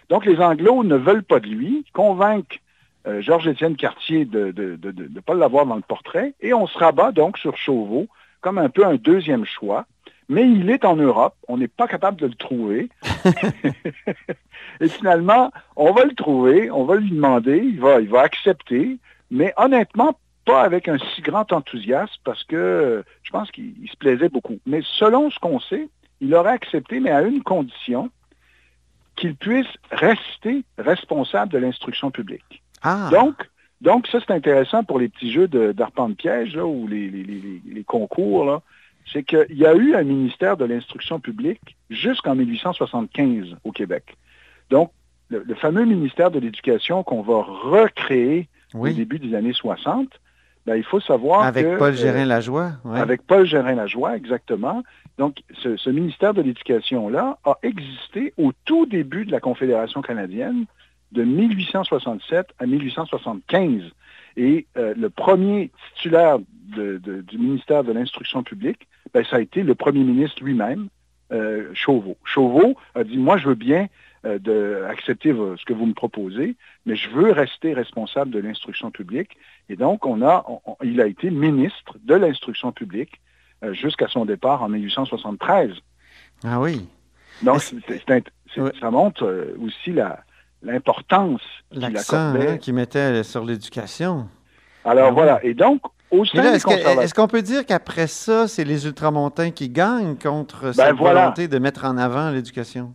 Donc 0.10 0.26
les 0.26 0.40
Anglos 0.40 0.84
ne 0.84 0.96
veulent 0.96 1.24
pas 1.24 1.40
de 1.40 1.48
lui, 1.48 1.86
convainquent 1.94 2.62
euh, 3.08 3.22
Georges-Étienne 3.22 3.76
Cartier 3.76 4.26
de 4.26 4.54
ne 4.56 5.20
pas 5.20 5.34
l'avoir 5.34 5.66
dans 5.66 5.76
le 5.76 5.82
portrait, 5.82 6.34
et 6.42 6.54
on 6.54 6.68
se 6.68 6.78
rabat 6.78 7.12
donc 7.12 7.38
sur 7.38 7.58
Chauveau 7.58 8.08
comme 8.42 8.58
un 8.60 8.70
peu 8.70 8.86
un 8.86 8.96
deuxième 8.96 9.46
choix. 9.46 9.86
Mais 10.28 10.50
il 10.50 10.70
est 10.70 10.86
en 10.86 10.96
Europe, 10.96 11.36
on 11.48 11.58
n'est 11.58 11.68
pas 11.68 11.88
capable 11.88 12.20
de 12.20 12.28
le 12.28 12.34
trouver. 12.34 12.90
et 14.82 14.88
finalement, 14.88 15.52
on 15.76 15.92
va 15.94 16.06
le 16.06 16.16
trouver, 16.16 16.72
on 16.72 16.84
va 16.84 16.96
lui 16.96 17.12
demander, 17.12 17.58
il 17.58 17.80
va, 17.80 18.02
il 18.02 18.10
va 18.10 18.22
accepter, 18.22 18.98
mais 19.30 19.54
honnêtement, 19.58 20.18
pas 20.46 20.62
avec 20.62 20.88
un 20.88 20.98
si 20.98 21.22
grand 21.22 21.52
enthousiasme 21.52 22.22
parce 22.24 22.44
que 22.44 23.04
je 23.24 23.32
pense 23.32 23.52
qu'il 23.52 23.74
se 23.90 23.98
plaisait 23.98 24.30
beaucoup. 24.30 24.60
Mais 24.66 24.82
selon 24.98 25.32
ce 25.32 25.40
qu'on 25.40 25.60
sait, 25.60 25.90
il 26.22 26.34
aurait 26.34 26.52
accepté, 26.52 27.00
mais 27.00 27.12
à 27.12 27.22
une 27.24 27.44
condition, 27.44 28.10
qu'il 29.16 29.36
puisse 29.36 29.68
rester 29.92 30.64
responsable 30.78 31.52
de 31.52 31.58
l'instruction 31.58 32.12
publique. 32.12 32.64
Ah. 32.82 33.10
Donc, 33.12 33.50
donc, 33.82 34.08
ça, 34.08 34.20
c'est 34.26 34.34
intéressant 34.34 34.84
pour 34.84 35.00
les 35.00 35.10
petits 35.10 35.32
jeux 35.32 35.48
d'arpent 35.48 36.10
de, 36.10 36.16
piège 36.16 36.56
ou 36.58 36.88
les, 36.88 37.10
les, 37.10 37.84
concours. 37.84 38.62
C'est 39.12 39.24
qu'il 39.24 39.46
y 39.58 39.66
a 39.66 39.76
eu 39.76 39.96
un 39.96 40.04
ministère 40.04 40.58
de 40.58 40.66
l'instruction 40.66 41.20
publique 41.20 41.76
jusqu'en 41.90 42.36
1875 42.36 43.56
au 43.64 43.72
Québec. 43.72 44.18
Donc, 44.70 44.92
le, 45.30 45.56
fameux 45.56 45.86
ministère 45.86 46.32
de 46.32 46.40
l'Éducation 46.40 47.04
qu'on 47.04 47.22
va 47.22 47.42
recréer 47.42 48.48
au 48.74 48.88
début 48.90 49.20
des 49.20 49.36
années 49.36 49.54
60, 49.54 50.10
ben, 50.66 50.76
il 50.76 50.84
faut 50.84 51.00
savoir 51.00 51.44
avec 51.44 51.78
Paul 51.78 51.94
euh, 51.94 51.96
Gérin-Lajoie. 51.96 52.72
Avec 52.94 53.22
Paul 53.22 53.46
Gérin-Lajoie, 53.46 54.16
exactement. 54.16 54.84
Donc, 55.18 55.38
ce, 55.62 55.78
ce 55.78 55.90
ministère 55.90 56.34
de 56.34 56.42
l'Éducation-là 56.42 57.38
a 57.46 57.58
existé 57.62 58.34
au 58.38 58.52
tout 58.66 58.86
début 58.86 59.26
de 59.26 59.32
la 59.32 59.40
Confédération 59.40 60.02
canadienne 60.02 60.66
de 61.12 61.24
1867 61.24 62.48
à 62.60 62.66
1875. 62.66 63.84
Et 64.38 64.66
euh, 64.78 64.94
le 64.98 65.10
premier 65.10 65.72
titulaire 65.96 66.40
du 66.40 67.38
ministère 67.38 67.84
de 67.84 67.94
l'Instruction 67.94 68.44
publique, 68.44 68.88
ben, 69.14 69.24
ça 69.30 69.38
a 69.38 69.40
été 69.40 69.64
le 69.64 69.76
premier 69.76 70.04
ministre 70.04 70.44
lui-même, 70.44 70.90
euh, 71.32 71.70
Chauveau. 71.74 72.18
Chauveau 72.24 72.76
a 72.96 73.04
dit, 73.04 73.18
moi, 73.18 73.38
je 73.38 73.48
veux 73.48 73.56
bien 73.56 73.88
euh, 74.26 74.90
accepter 74.90 75.32
ce 75.32 75.64
que 75.66 75.74
vous 75.74 75.86
me 75.86 75.94
proposez, 75.94 76.56
mais 76.86 76.96
je 76.96 77.10
veux 77.10 77.32
rester 77.32 77.74
responsable 77.74 78.32
de 78.32 78.40
l'instruction 78.40 78.92
publique. 78.92 79.38
Et 79.70 79.76
donc, 79.76 80.06
on 80.06 80.22
a, 80.22 80.46
il 80.84 81.02
a 81.02 81.08
été 81.08 81.30
ministre 81.30 81.98
de 82.04 82.16
l'instruction 82.16 82.72
publique 82.72 83.22
jusqu'à 83.72 84.08
son 84.08 84.26
départ 84.26 84.64
en 84.64 84.70
1873. 84.70 85.72
Ah 86.44 86.60
oui. 86.60 86.88
Donc, 87.42 87.62
ça 88.80 88.92
montre 88.92 89.56
aussi 89.60 89.92
la, 89.92 90.24
l'importance 90.66 91.42
L'accent 91.72 92.36
hein, 92.36 92.58
qu'il 92.58 92.74
mettait 92.74 93.24
sur 93.24 93.46
l'éducation. 93.46 94.28
Alors 94.84 95.08
ah 95.08 95.12
voilà, 95.12 95.44
et 95.44 95.54
donc, 95.54 95.82
au 96.12 96.26
sein 96.26 96.54
Est-ce 96.54 97.14
qu'on 97.14 97.28
peut 97.28 97.42
dire 97.42 97.66
qu'après 97.66 98.08
ça, 98.08 98.48
c'est 98.48 98.64
les 98.64 98.86
ultramontains 98.86 99.52
qui 99.52 99.70
gagnent 99.70 100.16
contre 100.16 100.66
ben 100.66 100.74
cette 100.74 100.96
volonté 100.96 101.48
de 101.48 101.58
mettre 101.58 101.86
en 101.86 101.98
avant 101.98 102.30
l'éducation? 102.30 102.94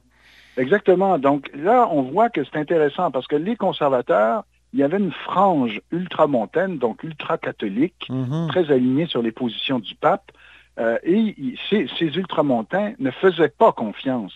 Exactement. 0.57 1.19
Donc 1.19 1.51
là, 1.55 1.89
on 1.91 2.03
voit 2.03 2.31
que 2.31 2.43
c'est 2.45 2.57
intéressant 2.57 3.11
parce 3.11 3.27
que 3.27 3.37
les 3.37 3.57
conservateurs, 3.57 4.45
il 4.73 4.81
y 4.81 4.83
avait 4.83 4.99
une 4.99 5.13
frange 5.13 5.81
ultramontaine, 5.91 6.79
donc 6.79 7.03
ultra-catholique, 7.03 8.09
mm-hmm. 8.09 8.49
très 8.49 8.71
alignée 8.71 9.07
sur 9.07 9.23
les 9.23 9.33
positions 9.33 9.79
du 9.79 9.95
pape. 9.95 10.31
Euh, 10.79 10.99
et 11.03 11.35
ces, 11.69 11.89
ces 11.99 12.07
ultramontains 12.07 12.93
ne 12.99 13.11
faisaient 13.11 13.49
pas 13.49 13.73
confiance 13.73 14.33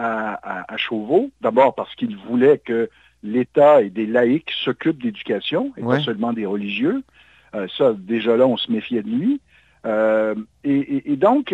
à, 0.00 0.76
Chauveau, 0.76 1.30
d'abord 1.40 1.74
parce 1.74 1.92
qu'il 1.96 2.16
voulait 2.16 2.58
que 2.58 2.88
l'État 3.24 3.82
et 3.82 3.90
des 3.90 4.06
laïcs 4.06 4.52
s'occupent 4.62 5.02
d'éducation, 5.02 5.72
et 5.76 5.82
pas 5.82 5.98
seulement 5.98 6.32
des 6.32 6.46
religieux. 6.46 7.02
Euh, 7.54 7.66
ça, 7.76 7.94
déjà 7.94 8.36
là, 8.36 8.46
on 8.46 8.56
se 8.56 8.70
méfiait 8.70 9.02
de 9.02 9.08
lui. 9.08 9.40
Euh, 9.86 10.36
et, 10.62 11.16
donc, 11.16 11.52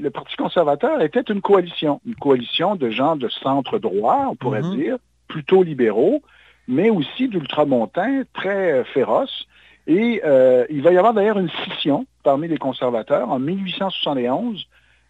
le 0.00 0.10
Parti 0.10 0.36
conservateur 0.36 1.00
était 1.02 1.20
une 1.20 1.40
coalition, 1.40 2.00
une 2.06 2.14
coalition 2.14 2.76
de 2.76 2.90
gens 2.90 3.16
de 3.16 3.28
centre 3.28 3.78
droit, 3.78 4.28
on 4.30 4.36
pourrait 4.36 4.62
mm-hmm. 4.62 4.76
dire, 4.76 4.96
plutôt 5.28 5.62
libéraux, 5.62 6.22
mais 6.66 6.90
aussi 6.90 7.28
d'ultramontains 7.28 8.22
très 8.32 8.84
féroces. 8.84 9.46
Et 9.86 10.22
il 10.70 10.82
va 10.82 10.92
y 10.92 10.98
avoir 10.98 11.14
d'ailleurs 11.14 11.38
une 11.38 11.50
scission 11.50 12.06
parmi 12.22 12.48
les 12.48 12.58
conservateurs 12.58 13.30
en 13.30 13.38
1871 13.38 14.66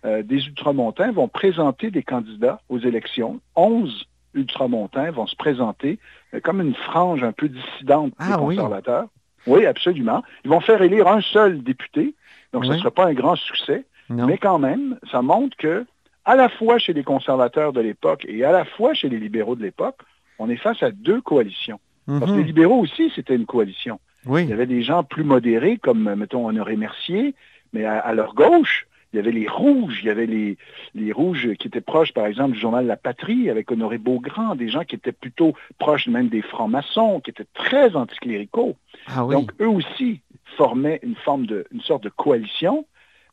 euh, 0.07 0.22
des 0.22 0.46
ultramontains 0.46 1.12
vont 1.12 1.29
présenter 1.29 1.90
des 1.90 2.03
candidats 2.03 2.62
aux 2.70 2.79
élections. 2.79 3.40
11 3.57 4.07
ultramontains 4.33 5.11
vont 5.11 5.26
se 5.26 5.37
présenter 5.37 5.98
euh, 6.33 6.40
comme 6.40 6.62
une 6.62 6.74
frange 6.74 7.22
un 7.22 7.33
peu 7.33 7.48
dissidente 7.50 8.12
des 8.18 8.33
ah 8.33 8.38
conservateurs. 8.38 9.09
Oui. 9.46 9.66
absolument. 9.66 10.22
Ils 10.44 10.50
vont 10.50 10.61
faire 10.61 10.81
élire 10.81 11.07
un 11.07 11.20
seul 11.20 11.62
député, 11.62 12.14
donc 12.53 12.64
ce 12.64 12.72
ne 12.72 12.79
sera 12.79 12.90
pas 12.90 13.07
un 13.07 13.14
grand 13.14 13.37
succès, 13.37 13.85
mais 14.11 14.38
quand 14.38 14.59
même, 14.59 14.99
ça 15.11 15.23
montre 15.23 15.57
que 15.57 15.87
à 16.25 16.35
la 16.35 16.49
fois 16.49 16.79
chez 16.79 16.92
les 16.92 17.05
conservateurs 17.05 17.73
de 17.73 17.81
l'époque 17.81 18.27
et 18.29 18.44
à 18.44 18.53
la 18.53 18.64
fois 18.64 18.92
chez 18.94 19.09
les 19.09 19.18
libéraux 19.18 19.57
de 19.57 19.62
l'époque, 19.62 20.01
on 20.38 20.51
est 20.51 20.57
face 20.57 20.83
à 20.83 20.90
deux 20.90 21.20
coalitions. 21.20 21.81
Parce 22.07 22.33
que 22.33 22.37
les 22.37 22.42
mhm. 22.42 22.46
libéraux 22.46 22.81
aussi, 22.81 23.12
c'était 23.14 23.37
une 23.37 23.46
coalition. 23.46 24.01
Il 24.27 24.49
y 24.49 24.53
avait 24.53 24.66
des 24.66 24.83
gens 24.83 25.05
plus 25.05 25.25
modérés, 25.25 25.79
comme, 25.79 26.14
mettons, 26.14 26.46
Honoré 26.46 26.77
Mercier, 26.77 27.35
mais 27.73 27.85
à 27.85 28.12
leur 28.12 28.35
gauche, 28.35 28.87
il 29.12 29.16
y 29.16 29.18
avait 29.18 29.33
les 29.33 29.49
rouges, 29.49 30.01
il 30.03 30.07
y 30.07 30.11
avait 30.11 30.27
les, 30.27 30.57
les 30.94 31.12
rouges 31.12 31.55
qui 31.59 31.66
étaient 31.66 31.81
proches, 31.81 32.12
par 32.12 32.27
exemple, 32.27 32.53
du 32.53 32.61
journal 32.61 32.87
La 32.87 32.96
Patrie, 32.96 33.51
avec 33.51 33.70
Honoré 33.70 33.99
Beaugrand, 33.99 34.55
des 34.55 34.68
gens 34.68 34.85
qui 34.85 34.94
étaient 34.94 35.12
plutôt 35.12 35.55
proches 35.79 36.07
même 36.07 36.29
des 36.29 36.42
francs-maçons, 36.42 37.20
qui 37.20 37.31
étaient 37.31 37.46
très 37.55 37.96
anticléricaux. 37.96 38.77
Ah 39.09 39.27
Donc, 39.29 39.53
eux 39.61 39.68
aussi 39.68 40.20
formaient 40.57 41.01
une 41.03 41.16
forme 41.16 41.46
de, 41.46 41.66
une 41.73 41.81
sorte 41.81 42.05
de 42.05 42.09
coalition. 42.09 42.87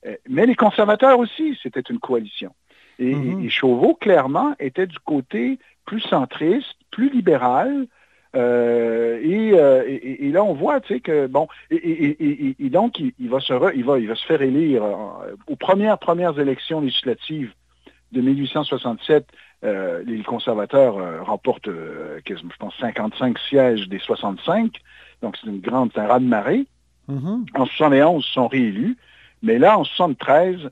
Euh, 0.07 0.15
mais 0.29 0.45
les 0.45 0.55
conservateurs 0.55 1.19
aussi, 1.19 1.57
c'était 1.61 1.81
une 1.81 1.99
coalition. 1.99 2.53
Et, 2.99 3.13
mm-hmm. 3.13 3.45
et, 3.45 3.49
Chauveau, 3.49 3.93
clairement, 3.93 4.55
était 4.59 4.87
du 4.87 4.99
côté 4.99 5.59
plus 5.85 6.01
centriste, 6.01 6.75
plus 6.91 7.09
libéral, 7.09 7.87
euh, 8.35 9.19
euh, 9.23 9.83
et, 9.87 10.31
là, 10.31 10.43
on 10.43 10.53
voit, 10.53 10.79
tu 10.81 10.95
sais, 10.95 10.99
que 10.99 11.27
bon, 11.27 11.47
et, 11.71 12.55
donc 12.69 12.99
il, 12.99 13.29
va 13.29 13.39
se 13.39 13.53
il 13.75 13.83
va 13.83 13.99
il 13.99 14.07
va 14.07 14.15
se 14.15 14.25
faire 14.25 14.41
élire 14.41 14.83
euh, 14.83 15.35
aux 15.47 15.55
premières 15.55 15.97
premières 15.97 16.37
élections 16.39 16.81
législatives 16.81 17.53
de 18.11 18.21
1867. 18.21 19.25
les 19.63 20.23
conservateurs 20.23 21.25
remportent, 21.25 21.69
je 21.69 22.57
pense, 22.59 22.73
55 22.79 23.37
sièges 23.39 23.87
des 23.89 23.99
65. 23.99 24.71
Donc 25.21 25.35
c'est 25.41 25.49
une 25.49 25.61
grande, 25.61 25.91
c'est 25.93 26.01
un 26.01 26.07
raz 26.07 26.19
de 26.19 26.25
marée. 26.25 26.67
Mm-hmm. 27.09 27.45
En 27.55 27.65
71, 27.65 28.25
ils 28.27 28.33
sont 28.33 28.47
réélus. 28.47 28.97
Mais 29.43 29.59
là, 29.59 29.77
en 29.77 29.83
73, 29.83 30.71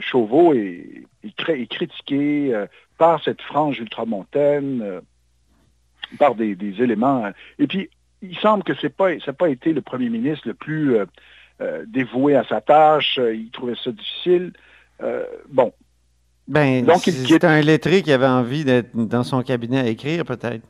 Chauveau 0.00 0.52
est, 0.54 1.04
est 1.24 1.66
critiqué 1.66 2.66
par 2.98 3.22
cette 3.24 3.40
frange 3.40 3.78
ultramontaine 3.78 5.02
par 6.18 6.34
des, 6.34 6.56
éléments. 6.80 7.26
Euh, 7.26 7.30
et 7.58 7.66
puis, 7.66 7.90
il 8.22 8.36
semble 8.38 8.62
que 8.62 8.74
ce 8.74 8.86
n'est 8.86 8.90
pas, 8.90 9.10
pas 9.38 9.48
été 9.48 9.72
le 9.72 9.80
premier 9.80 10.08
ministre 10.08 10.46
le 10.46 10.54
plus 10.54 10.96
euh, 10.96 11.06
euh, 11.60 11.84
dévoué 11.86 12.36
à 12.36 12.44
sa 12.44 12.60
tâche. 12.60 13.18
Il 13.18 13.50
trouvait 13.50 13.74
ça 13.82 13.90
difficile. 13.90 14.52
bon. 15.50 15.72
Ben, 16.48 16.84
Donc, 16.84 17.02
c'est 17.02 17.44
un 17.44 17.60
lettré 17.60 18.02
qui 18.02 18.12
avait 18.12 18.26
envie 18.26 18.64
d'être 18.64 18.94
dans 18.94 19.22
son 19.22 19.42
cabinet 19.42 19.80
à 19.80 19.86
écrire, 19.86 20.24
peut-être. 20.24 20.64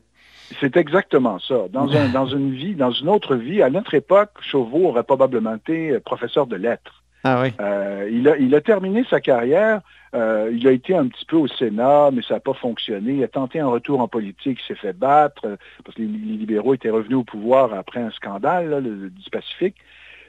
C'est 0.61 0.77
exactement 0.77 1.39
ça. 1.39 1.67
Dans, 1.71 1.87
dans 2.13 2.27
une 2.27 2.55
vie, 2.55 2.75
dans 2.75 2.91
une 2.91 3.09
autre 3.09 3.37
vie, 3.37 3.63
à 3.63 3.71
notre 3.71 3.95
époque, 3.95 4.31
Chauveau 4.41 4.87
aurait 4.89 5.03
probablement 5.03 5.57
été 5.57 5.99
professeur 6.01 6.47
de 6.47 6.57
lettres. 6.57 7.02
Ah 7.25 7.41
oui. 7.43 7.53
Euh, 7.61 8.09
il, 8.11 8.29
a, 8.29 8.37
il 8.37 8.55
a 8.55 8.61
terminé 8.61 9.05
sa 9.09 9.21
carrière. 9.21 9.81
Euh, 10.15 10.51
il 10.53 10.67
a 10.69 10.73
été 10.73 10.95
un 10.95 11.07
petit 11.07 11.25
peu 11.25 11.37
au 11.37 11.49
Sénat, 11.49 12.11
mais 12.13 12.23
ça 12.23 12.35
n'a 12.35 12.41
pas 12.41 12.53
fonctionné. 12.53 13.15
Il 13.15 13.25
a 13.25 13.29
tenté 13.29 13.61
un 13.61 13.69
retour 13.69 14.01
en 14.01 14.09
politique, 14.09 14.59
il 14.63 14.67
s'est 14.67 14.81
fait 14.81 14.93
battre, 14.93 15.47
euh, 15.47 15.57
parce 15.85 15.97
que 15.97 16.03
les, 16.03 16.09
libéraux 16.09 16.75
étaient 16.75 16.91
revenus 16.91 17.19
au 17.19 17.25
pouvoir 17.25 17.73
après 17.73 18.01
un 18.01 18.11
scandale 18.11 18.83
du 18.83 19.31
Pacifique. 19.31 19.77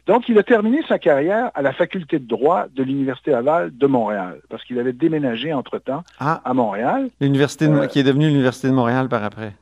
Donc, 0.05 0.27
il 0.27 0.37
a 0.37 0.43
terminé 0.43 0.81
sa 0.87 0.99
carrière 0.99 1.49
à 1.53 1.61
la 1.61 1.71
faculté 1.71 2.19
de 2.19 2.27
droit 2.27 2.65
de 2.73 2.83
l'Université 2.83 3.31
Laval 3.31 3.75
de 3.75 3.87
Montréal, 3.87 4.41
parce 4.49 4.63
qu'il 4.63 4.77
avait 4.79 4.93
déménagé 4.93 5.53
entre-temps 5.53 6.03
ah. 6.19 6.41
à 6.43 6.53
Montréal. 6.53 7.09
L'université 7.21 7.67
qui 7.89 7.99
est 7.99 8.03
devenue 8.03 8.27
l'Université 8.27 8.67
de 8.67 8.73
Montréal 8.73 9.07
par 9.07 9.23
après 9.23 9.53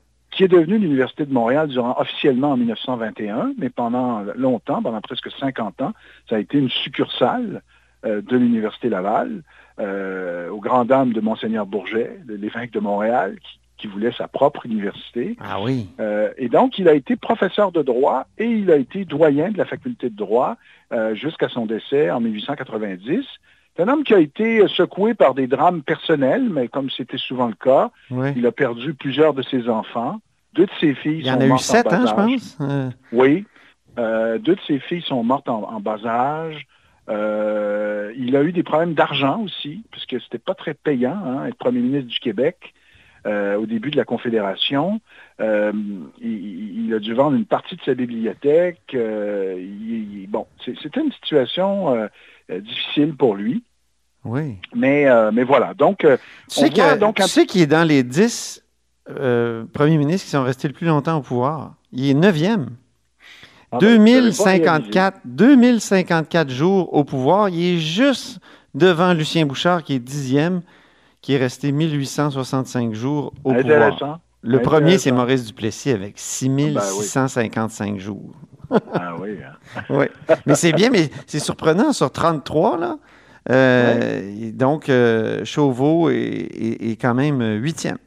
qui 0.41 0.45
est 0.45 0.59
devenue 0.59 0.79
l'Université 0.79 1.27
de 1.27 1.31
Montréal 1.31 1.67
durant 1.67 1.95
officiellement 1.99 2.53
en 2.53 2.57
1921, 2.57 3.53
mais 3.59 3.69
pendant 3.69 4.23
longtemps, 4.35 4.81
pendant 4.81 4.99
presque 4.99 5.29
50 5.39 5.83
ans, 5.83 5.93
ça 6.27 6.37
a 6.37 6.39
été 6.39 6.57
une 6.57 6.71
succursale 6.71 7.61
euh, 8.05 8.23
de 8.23 8.37
l'Université 8.37 8.89
Laval, 8.89 9.43
euh, 9.79 10.49
aux 10.49 10.59
grandes 10.59 10.87
dames 10.87 11.13
de 11.13 11.21
Monseigneur 11.21 11.67
Bourget, 11.67 12.17
l'évêque 12.27 12.71
de 12.71 12.79
Montréal, 12.79 13.37
qui, 13.77 13.85
voulait 13.87 14.11
sa 14.17 14.27
propre 14.27 14.65
université. 14.65 15.37
Ah 15.39 15.61
oui. 15.61 15.89
Euh, 15.99 16.31
et 16.37 16.49
donc, 16.49 16.79
il 16.79 16.89
a 16.89 16.93
été 16.93 17.15
professeur 17.15 17.71
de 17.71 17.83
droit 17.83 18.25
et 18.39 18.45
il 18.45 18.71
a 18.71 18.77
été 18.77 19.05
doyen 19.05 19.51
de 19.51 19.59
la 19.59 19.65
faculté 19.65 20.09
de 20.09 20.15
droit 20.15 20.57
jusqu'à 21.13 21.49
son 21.49 21.67
décès 21.67 22.09
en 22.09 22.19
1890. 22.19 23.25
C'est 23.75 23.83
un 23.83 23.87
homme 23.87 24.03
qui 24.03 24.13
a 24.15 24.19
été 24.19 24.67
secoué 24.67 25.13
par 25.13 25.35
des 25.35 25.45
drames 25.47 25.83
personnels, 25.83 26.49
mais 26.49 26.67
comme 26.67 26.89
c'était 26.89 27.17
souvent 27.17 27.47
le 27.47 27.53
cas, 27.53 27.91
il 28.35 28.45
a 28.45 28.51
perdu 28.51 28.95
plusieurs 28.95 29.35
de 29.35 29.43
ses 29.43 29.69
enfants. 29.69 30.19
Deux 30.53 30.65
de 30.65 30.71
ses 30.79 30.93
filles 30.95 31.19
Il 31.19 31.25
y 31.25 31.29
sont 31.29 31.35
en 31.37 31.41
a 31.41 31.45
eu 31.47 31.57
sept, 31.59 31.87
hein, 31.91 32.05
je 32.07 32.13
pense. 32.13 32.57
Euh, 32.61 32.89
Oui. 33.11 33.45
Euh, 33.99 34.37
deux 34.37 34.55
de 34.55 34.61
ses 34.67 34.79
filles 34.79 35.01
sont 35.01 35.23
mortes 35.23 35.49
en, 35.49 35.63
en 35.63 35.79
bas 35.79 35.99
âge. 36.05 36.65
Euh, 37.09 38.13
il 38.17 38.35
a 38.35 38.43
eu 38.43 38.51
des 38.51 38.63
problèmes 38.63 38.93
d'argent 38.93 39.41
aussi, 39.41 39.83
puisque 39.91 40.21
c'était 40.21 40.37
pas 40.37 40.53
très 40.55 40.73
payant, 40.73 41.17
hein, 41.25 41.45
être 41.47 41.57
premier 41.57 41.79
ministre 41.79 42.07
du 42.09 42.19
Québec 42.19 42.73
au 43.25 43.65
début 43.67 43.91
de 43.91 43.97
la 43.97 44.03
Confédération. 44.05 44.99
Il, 45.39 46.85
il 46.87 46.93
a 46.93 46.99
dû 46.99 47.13
vendre 47.13 47.35
une 47.37 47.45
partie 47.45 47.75
de 47.75 47.81
sa 47.83 47.93
bibliothèque. 47.93 48.81
Il- 48.93 50.25
bon, 50.27 50.47
c'était 50.65 51.01
une 51.01 51.11
situation 51.11 52.09
difficile 52.49 53.15
pour 53.15 53.35
lui. 53.35 53.63
oui. 54.25 54.57
Mais, 54.73 55.05
mais 55.31 55.43
voilà. 55.43 55.73
Donc, 55.75 55.99
Tu 55.99 56.07
on 56.07 56.17
sais, 56.49 56.69
voit 56.69 56.93
que, 56.95 56.99
donc 56.99 57.15
tu 57.17 57.21
un- 57.23 57.27
sais 57.27 57.45
qu'il 57.45 57.61
est 57.61 57.67
dans 57.67 57.87
les 57.87 58.01
10 58.03 58.63
euh, 59.09 59.65
premiers 59.73 59.97
ministres 59.97 60.25
qui 60.25 60.31
sont 60.31 60.43
restés 60.43 60.67
le 60.67 60.73
plus 60.73 60.87
longtemps 60.87 61.17
au 61.17 61.21
pouvoir. 61.21 61.75
Il 61.91 62.09
est 62.09 62.13
neuvième. 62.13 62.69
Ah 63.73 63.77
ben, 63.79 63.87
vous 63.87 63.93
avez 63.93 63.97
pas 63.97 64.11
2054, 64.11 65.19
2054 65.25 66.49
jours 66.49 66.93
au 66.93 67.03
pouvoir. 67.03 67.49
Il 67.49 67.75
est 67.75 67.79
juste 67.79 68.39
devant 68.75 69.13
Lucien 69.13 69.45
Bouchard, 69.45 69.83
qui 69.83 69.93
est 69.95 69.99
dixième, 69.99 70.61
qui 71.21 71.33
est 71.33 71.37
resté 71.37 71.71
1865 71.71 72.93
jours 72.93 73.33
au 73.43 73.53
pouvoir. 73.53 73.65
Intéressant. 73.65 74.17
Le 74.43 74.59
premier, 74.61 74.97
c'est. 74.97 75.11
Maurice 75.11 75.45
Duplessis 75.45 75.91
avec 75.91 76.13
6655 76.17 77.99
jours. 77.99 78.33
Ah 78.93 79.15
oui. 79.19 79.31
hein. 79.45 79.81
Oui. 79.89 80.05
Mais 80.45 80.55
c'est 80.55 80.71
bien, 80.71 80.89
mais 80.89 81.09
c'est 81.27 81.39
surprenant 81.39 81.91
sur 81.91 82.09
33, 82.09 82.77
là. 82.77 82.97
Euh, 83.49 84.51
Donc, 84.53 84.87
euh, 84.87 85.43
Chauveau 85.43 86.09
est, 86.09 86.13
est- 86.15 86.91
est 86.91 86.95
quand 86.95 87.13
même 87.13 87.41
huitième. 87.61 87.97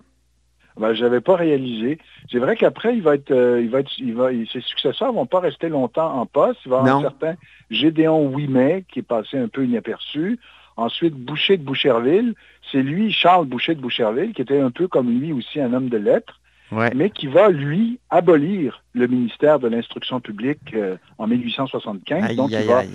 Ben, 0.78 0.92
je 0.92 1.02
n'avais 1.04 1.20
pas 1.20 1.36
réalisé. 1.36 1.98
C'est 2.32 2.38
vrai 2.38 2.56
qu'après, 2.56 2.94
il 2.96 3.02
va 3.02 3.14
être, 3.14 3.30
euh, 3.30 3.60
il 3.62 3.70
va 3.70 3.80
être, 3.80 3.96
il 3.98 4.12
va, 4.14 4.30
ses 4.52 4.60
successeurs 4.60 5.12
vont 5.12 5.26
pas 5.26 5.38
rester 5.40 5.68
longtemps 5.68 6.12
en 6.18 6.26
poste. 6.26 6.58
Il 6.66 6.70
va 6.70 6.76
y 6.76 6.80
avoir 6.80 6.94
Non. 7.00 7.06
un 7.06 7.10
certain 7.10 7.34
Gédéon 7.70 8.26
Ouimet 8.26 8.84
qui 8.90 8.98
est 8.98 9.02
passé 9.02 9.38
un 9.38 9.48
peu 9.48 9.64
inaperçu. 9.64 10.38
Ensuite, 10.76 11.14
Boucher 11.14 11.56
de 11.58 11.62
Boucherville. 11.62 12.34
C'est 12.72 12.82
lui, 12.82 13.12
Charles 13.12 13.46
Boucher 13.46 13.76
de 13.76 13.80
Boucherville, 13.80 14.32
qui 14.32 14.42
était 14.42 14.58
un 14.60 14.72
peu 14.72 14.88
comme 14.88 15.08
lui 15.20 15.32
aussi 15.32 15.60
un 15.60 15.72
homme 15.72 15.88
de 15.88 15.96
lettres, 15.98 16.40
Ouais. 16.72 16.90
mais 16.96 17.10
qui 17.10 17.28
va, 17.28 17.50
lui, 17.50 18.00
abolir 18.10 18.82
le 18.94 19.06
ministère 19.06 19.60
de 19.60 19.68
l'Instruction 19.68 20.18
publique 20.18 20.74
euh, 20.74 20.96
en 21.18 21.28
1875. 21.28 22.24
Aïe, 22.24 22.34
Donc, 22.36 22.50
il 22.50 22.66
va 22.66 22.78
aïe. 22.78 22.88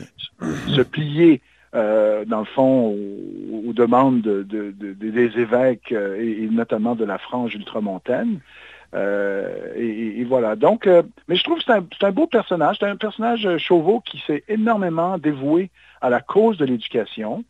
se 0.68 0.82
plier, 0.82 1.40
euh, 1.76 2.26
dans 2.26 2.40
le 2.40 2.46
fond, 2.46 2.88
aux, 2.88 3.70
aux 3.70 3.74
demandes 3.74 4.22
de- 4.22 4.44
de- 4.44 4.72
de- 4.72 4.94
des 4.94 5.40
évêques 5.40 5.92
euh, 5.92 6.20
et, 6.20 6.44
et 6.44 6.48
notamment 6.50 6.96
de 6.96 7.06
la 7.06 7.18
frange 7.18 7.54
ultramontaine. 7.56 8.40
Euh, 8.96 9.74
et, 9.76 10.24
voilà. 10.24 10.56
Donc, 10.56 10.88
euh, 10.88 11.04
mais 11.28 11.36
je 11.36 11.44
trouve 11.44 11.60
que 11.60 11.64
c'est 11.66 12.04
un, 12.06 12.12
beau 12.12 12.26
personnage. 12.26 12.78
C'est 12.80 12.88
un 12.88 12.96
personnage 12.96 13.48
Chauveau 13.60 14.00
qui 14.00 14.18
s'est 14.26 14.44
énormément 14.48 15.18
dévoué 15.20 15.70
à 16.02 16.10
la 16.10 16.22
cause 16.22 16.58
de 16.58 16.66
l'éducation, 16.66 17.44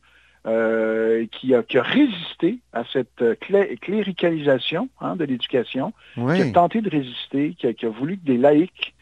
euh, 0.47 1.25
qui, 1.31 1.55
a, 1.55 1.63
qui 1.63 1.77
a 1.77 1.81
résisté 1.83 2.59
à 2.73 2.83
cette 2.91 3.23
clé- 3.39 3.77
cléricalisation 3.81 4.89
hein, 4.99 5.15
de 5.15 5.23
l'éducation, 5.23 5.93
qui 6.35 6.41
a 6.41 6.51
tenté 6.51 6.81
de 6.81 6.89
résister, 6.89 7.55
qui 7.57 7.67
a, 7.67 7.73
qui 7.73 7.85
a 7.85 7.89
voulu 7.89 8.17
que 8.17 8.25
des 8.25 8.37
laïcs 8.37 8.93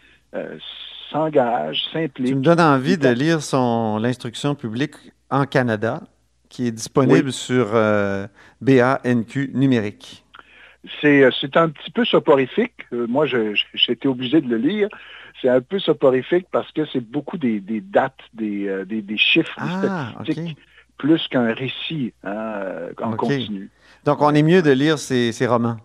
euh, 1.15 1.71
s'engagent, 1.71 1.89
Tu 2.15 2.35
me 2.35 2.41
donnes 2.41 2.59
envie 2.61 2.97
de 2.97 3.09
lire 3.09 3.41
son 3.41 3.97
l'instruction 3.97 4.55
publique 4.55 4.95
en 5.29 5.45
Canada, 5.45 6.01
qui 6.49 6.67
est 6.67 6.71
disponible 6.71 7.27
Oui. 7.27 7.33
sur 7.33 7.67
euh, 7.73 8.27
BANQ 8.61 9.51
numérique. 9.53 10.23
C'est, 11.01 11.23
euh, 11.23 11.31
c'est 11.41 11.57
un 11.57 11.69
petit 11.69 11.91
peu 11.91 12.05
soporifique. 12.05 12.73
Euh, 12.93 13.05
moi, 13.07 13.25
j'ai 13.25 13.53
été 13.89 14.07
obligé 14.07 14.41
de 14.41 14.47
le 14.47 14.57
lire. 14.57 14.87
C'est 15.41 15.49
un 15.49 15.61
peu 15.61 15.79
soporifique 15.79 16.47
parce 16.51 16.71
que 16.71 16.85
c'est 16.91 17.01
beaucoup 17.01 17.37
des, 17.37 17.59
des 17.59 17.81
dates, 17.81 18.17
des, 18.33 18.83
des, 18.87 19.01
des 19.01 19.17
chiffres, 19.17 19.53
Ah, 19.57 20.13
statistiques, 20.17 20.57
plus 20.97 21.27
qu'un 21.27 21.53
récit 21.53 22.13
hein, 22.23 22.89
en 23.01 23.11
continu. 23.13 23.69
Donc, 24.03 24.21
on 24.21 24.33
est 24.33 24.41
mieux 24.41 24.63
de 24.63 24.71
lire 24.71 24.97
ses, 24.97 25.31
ses 25.31 25.45
romans. 25.45 25.77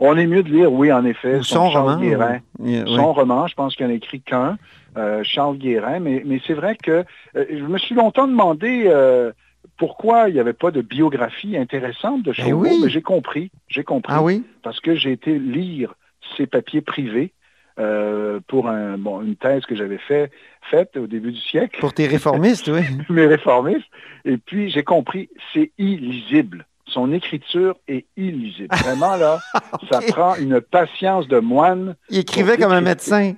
On 0.00 0.16
est 0.16 0.26
mieux 0.26 0.42
de 0.42 0.50
lire, 0.50 0.72
oui, 0.72 0.92
en 0.92 1.04
effet, 1.04 1.40
son 1.42 1.70
Charles 1.70 1.90
roman. 1.90 2.00
Guérin. 2.00 2.38
Oui. 2.58 2.82
Son 2.86 3.12
roman, 3.12 3.46
je 3.46 3.54
pense 3.54 3.74
qu'il 3.74 3.86
n'en 3.86 3.92
a 3.92 3.96
écrit 3.96 4.20
qu'un, 4.20 4.58
euh, 4.96 5.22
Charles 5.24 5.58
Guérin, 5.58 5.98
mais, 6.00 6.22
mais 6.24 6.40
c'est 6.46 6.54
vrai 6.54 6.76
que 6.76 7.04
euh, 7.36 7.44
je 7.50 7.64
me 7.64 7.78
suis 7.78 7.94
longtemps 7.94 8.28
demandé 8.28 8.84
euh, 8.86 9.32
pourquoi 9.76 10.28
il 10.28 10.34
n'y 10.34 10.40
avait 10.40 10.52
pas 10.52 10.70
de 10.70 10.82
biographie 10.82 11.56
intéressante 11.56 12.22
de 12.22 12.32
Chauveau, 12.32 12.62
oui. 12.62 12.80
mais 12.82 12.90
j'ai 12.90 13.02
compris, 13.02 13.50
j'ai 13.68 13.84
compris. 13.84 14.12
Ah 14.16 14.22
oui? 14.22 14.44
parce 14.62 14.80
que 14.80 14.94
j'ai 14.94 15.12
été 15.12 15.38
lire 15.38 15.94
ses 16.36 16.46
papiers 16.46 16.80
privés 16.80 17.32
euh, 17.78 18.40
pour 18.48 18.68
un, 18.68 18.98
bon, 18.98 19.22
une 19.22 19.36
thèse 19.36 19.64
que 19.64 19.76
j'avais 19.76 19.98
fait, 19.98 20.30
faite 20.70 20.96
au 20.96 21.06
début 21.06 21.32
du 21.32 21.40
siècle, 21.40 21.78
Pour 21.80 21.94
tes 21.94 22.06
réformistes, 22.06 22.68
oui. 22.68 22.82
mes 23.08 23.26
réformistes, 23.26 23.86
et 24.24 24.36
puis 24.36 24.68
j'ai 24.70 24.82
compris, 24.82 25.28
c'est 25.54 25.70
illisible. 25.78 26.66
Son 26.88 27.12
écriture 27.12 27.76
est 27.86 28.06
illisible. 28.16 28.74
Vraiment, 28.76 29.16
là, 29.16 29.38
ça 29.90 29.98
Ok. 29.98 30.06
prend 30.10 30.34
une 30.36 30.60
patience 30.60 31.28
de 31.28 31.38
moine. 31.38 31.96
Il 32.10 32.18
écrivait 32.18 32.56
comme 32.56 32.72
un 32.72 32.80
médecin. 32.80 33.34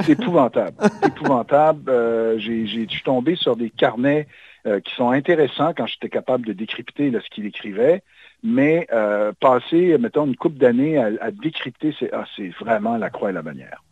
C'est 0.00 0.12
épouvantable. 0.20 0.76
Épouvantable. 1.06 1.88
Euh, 1.88 2.36
j'ai, 2.38 2.66
j'ai- 2.66 2.84
je 2.88 2.90
suis 2.90 3.02
tombé 3.04 3.36
sur 3.36 3.54
des 3.56 3.70
carnets 3.70 4.26
euh, 4.66 4.80
qui 4.80 4.92
sont 4.94 5.10
intéressants 5.10 5.72
quand 5.76 5.86
j'étais 5.86 6.08
capable 6.08 6.46
de 6.46 6.52
décrypter 6.52 7.10
là, 7.10 7.20
ce 7.22 7.28
qu'il 7.32 7.46
écrivait, 7.46 8.02
mais 8.42 8.88
euh, 8.92 9.32
passer, 9.38 9.96
mettons, 9.98 10.26
une 10.26 10.34
couple 10.36 10.56
d'années 10.58 10.98
à, 10.98 11.10
à 11.20 11.30
décrypter, 11.30 11.94
c'est, 11.98 12.10
ah, 12.12 12.24
c'est 12.36 12.50
vraiment 12.60 12.96
la 12.96 13.10
croix 13.10 13.30
et 13.30 13.32
la 13.32 13.42
bannière. 13.42 13.84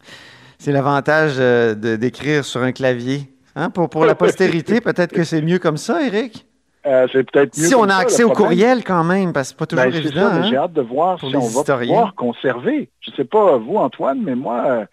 C'est 0.58 0.72
l'avantage 0.72 1.36
de- 1.36 1.96
d'écrire 1.96 2.44
sur 2.44 2.62
un 2.62 2.72
clavier. 2.72 3.28
Hein, 3.54 3.68
pour, 3.70 3.90
pour 3.90 4.04
la 4.06 4.14
postérité, 4.14 4.80
peut-être 4.88 5.12
que 5.12 5.24
c'est 5.24 5.42
mieux 5.42 5.58
comme 5.58 5.76
ça, 5.76 6.02
Eric. 6.04 6.46
Euh, 6.84 7.06
c'est 7.12 7.30
peut-être 7.30 7.56
mieux 7.56 7.66
Si 7.68 7.74
on 7.74 7.84
a 7.84 7.90
ça, 7.90 7.96
accès 7.98 8.24
au 8.24 8.30
courriel 8.30 8.82
quand 8.84 9.04
même, 9.04 9.32
parce 9.32 9.48
que 9.48 9.50
c'est 9.50 9.58
pas 9.58 9.66
toujours 9.66 9.84
Ben, 9.84 9.94
évident. 9.94 10.30
mais 10.32 10.38
hein. 10.40 10.46
j'ai 10.50 10.56
hâte 10.56 10.72
de 10.72 10.80
voir 10.82 11.18
pour 11.18 11.28
si 11.30 11.36
on 11.36 11.46
va 11.48 11.78
pouvoir 11.78 12.14
conserver. 12.14 12.90
Je 13.00 13.10
ne 13.12 13.16
sais 13.16 13.24
pas 13.24 13.56
vous, 13.56 13.76
Antoine, 13.76 14.20
mais 14.22 14.34
moi, 14.34 14.64
euh, 14.66 14.84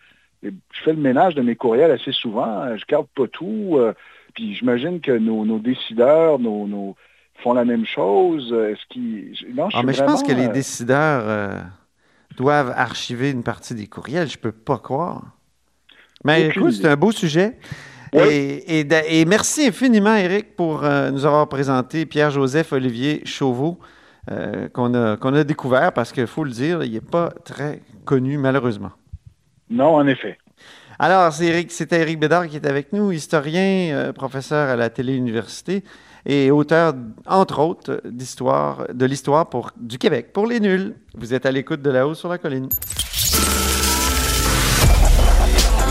je 0.43 0.81
fais 0.83 0.93
le 0.93 0.99
ménage 1.01 1.33
de 1.35 1.41
mes 1.41 1.55
courriels 1.55 1.91
assez 1.91 2.11
souvent. 2.11 2.61
Euh, 2.61 2.77
Je 2.77 2.85
garde 2.85 3.07
pas 3.15 3.27
tout. 3.27 3.79
puis 4.35 4.53
j'imagine 4.55 5.01
que 5.01 5.11
nos, 5.17 5.45
nos 5.45 5.57
décideurs 5.59 6.37
nos, 6.39 6.67
nos- 6.67 6.95
font 7.41 7.53
la 7.53 7.65
même 7.65 7.85
chose. 7.85 8.53
Est-ce 8.53 8.85
qu'ils... 8.89 9.33
Non, 9.55 9.69
je 9.69 9.77
Ah, 9.77 9.83
mais 9.83 9.93
je 9.93 10.03
pense 10.03 10.21
que 10.23 10.31
les 10.33 10.49
décideurs 10.49 11.23
euh, 11.25 11.59
doivent 12.37 12.73
archiver 12.75 13.31
une 13.31 13.43
partie 13.43 13.73
des 13.73 13.87
courriels. 13.87 14.29
Je 14.29 14.37
peux 14.37 14.51
pas 14.51 14.77
croire. 14.77 15.21
Mais 16.25 16.47
écoute, 16.49 16.73
c'est 16.73 16.87
un 16.87 16.97
beau 16.97 17.11
sujet. 17.13 17.57
Oui. 18.13 18.21
Et, 18.29 18.79
et 18.79 18.83
da- 18.83 19.05
et 19.05 19.25
merci 19.25 19.67
infiniment, 19.67 20.15
Eric, 20.15 20.55
pour 20.55 20.83
euh, 20.83 21.11
nous 21.11 21.25
avoir 21.25 21.47
présenté 21.47 22.05
Pierre-Joseph 22.05 22.73
Olivier 22.73 23.21
Chauveau, 23.25 23.79
euh, 24.31 24.67
qu'on 24.69 24.93
a, 24.93 25.43
découvert 25.43 25.91
parce 25.93 26.11
qu'il 26.11 26.27
faut 26.27 26.43
le 26.43 26.51
dire, 26.51 26.83
il 26.83 26.91
n'est 26.93 27.01
pas 27.01 27.31
très 27.45 27.81
connu, 28.05 28.37
malheureusement. 28.37 28.91
Non, 29.69 29.95
en 29.95 30.07
effet. 30.07 30.37
Alors, 30.97 31.31
c'est 31.31 31.45
Eric, 31.45 31.71
c'était 31.71 32.01
Eric 32.01 32.19
Bédard 32.19 32.47
qui 32.47 32.57
est 32.57 32.65
avec 32.67 32.91
nous, 32.93 33.11
historien, 33.11 33.91
euh, 33.93 34.11
professeur 34.13 34.69
à 34.69 34.75
la 34.75 34.89
télé-université 34.89 35.83
et 36.25 36.51
auteur, 36.51 36.93
entre 37.25 37.59
autres, 37.59 38.01
d'histoire, 38.05 38.87
de 38.93 39.05
l'histoire 39.05 39.47
du 39.77 39.97
Québec 39.97 40.33
pour 40.33 40.45
les 40.47 40.59
nuls. 40.59 40.95
Vous 41.15 41.33
êtes 41.33 41.45
à 41.45 41.51
l'écoute 41.51 41.81
de 41.81 41.89
La 41.89 42.05
Haut 42.05 42.13
sur 42.15 42.27
la 42.27 42.37
colline. 42.37 42.67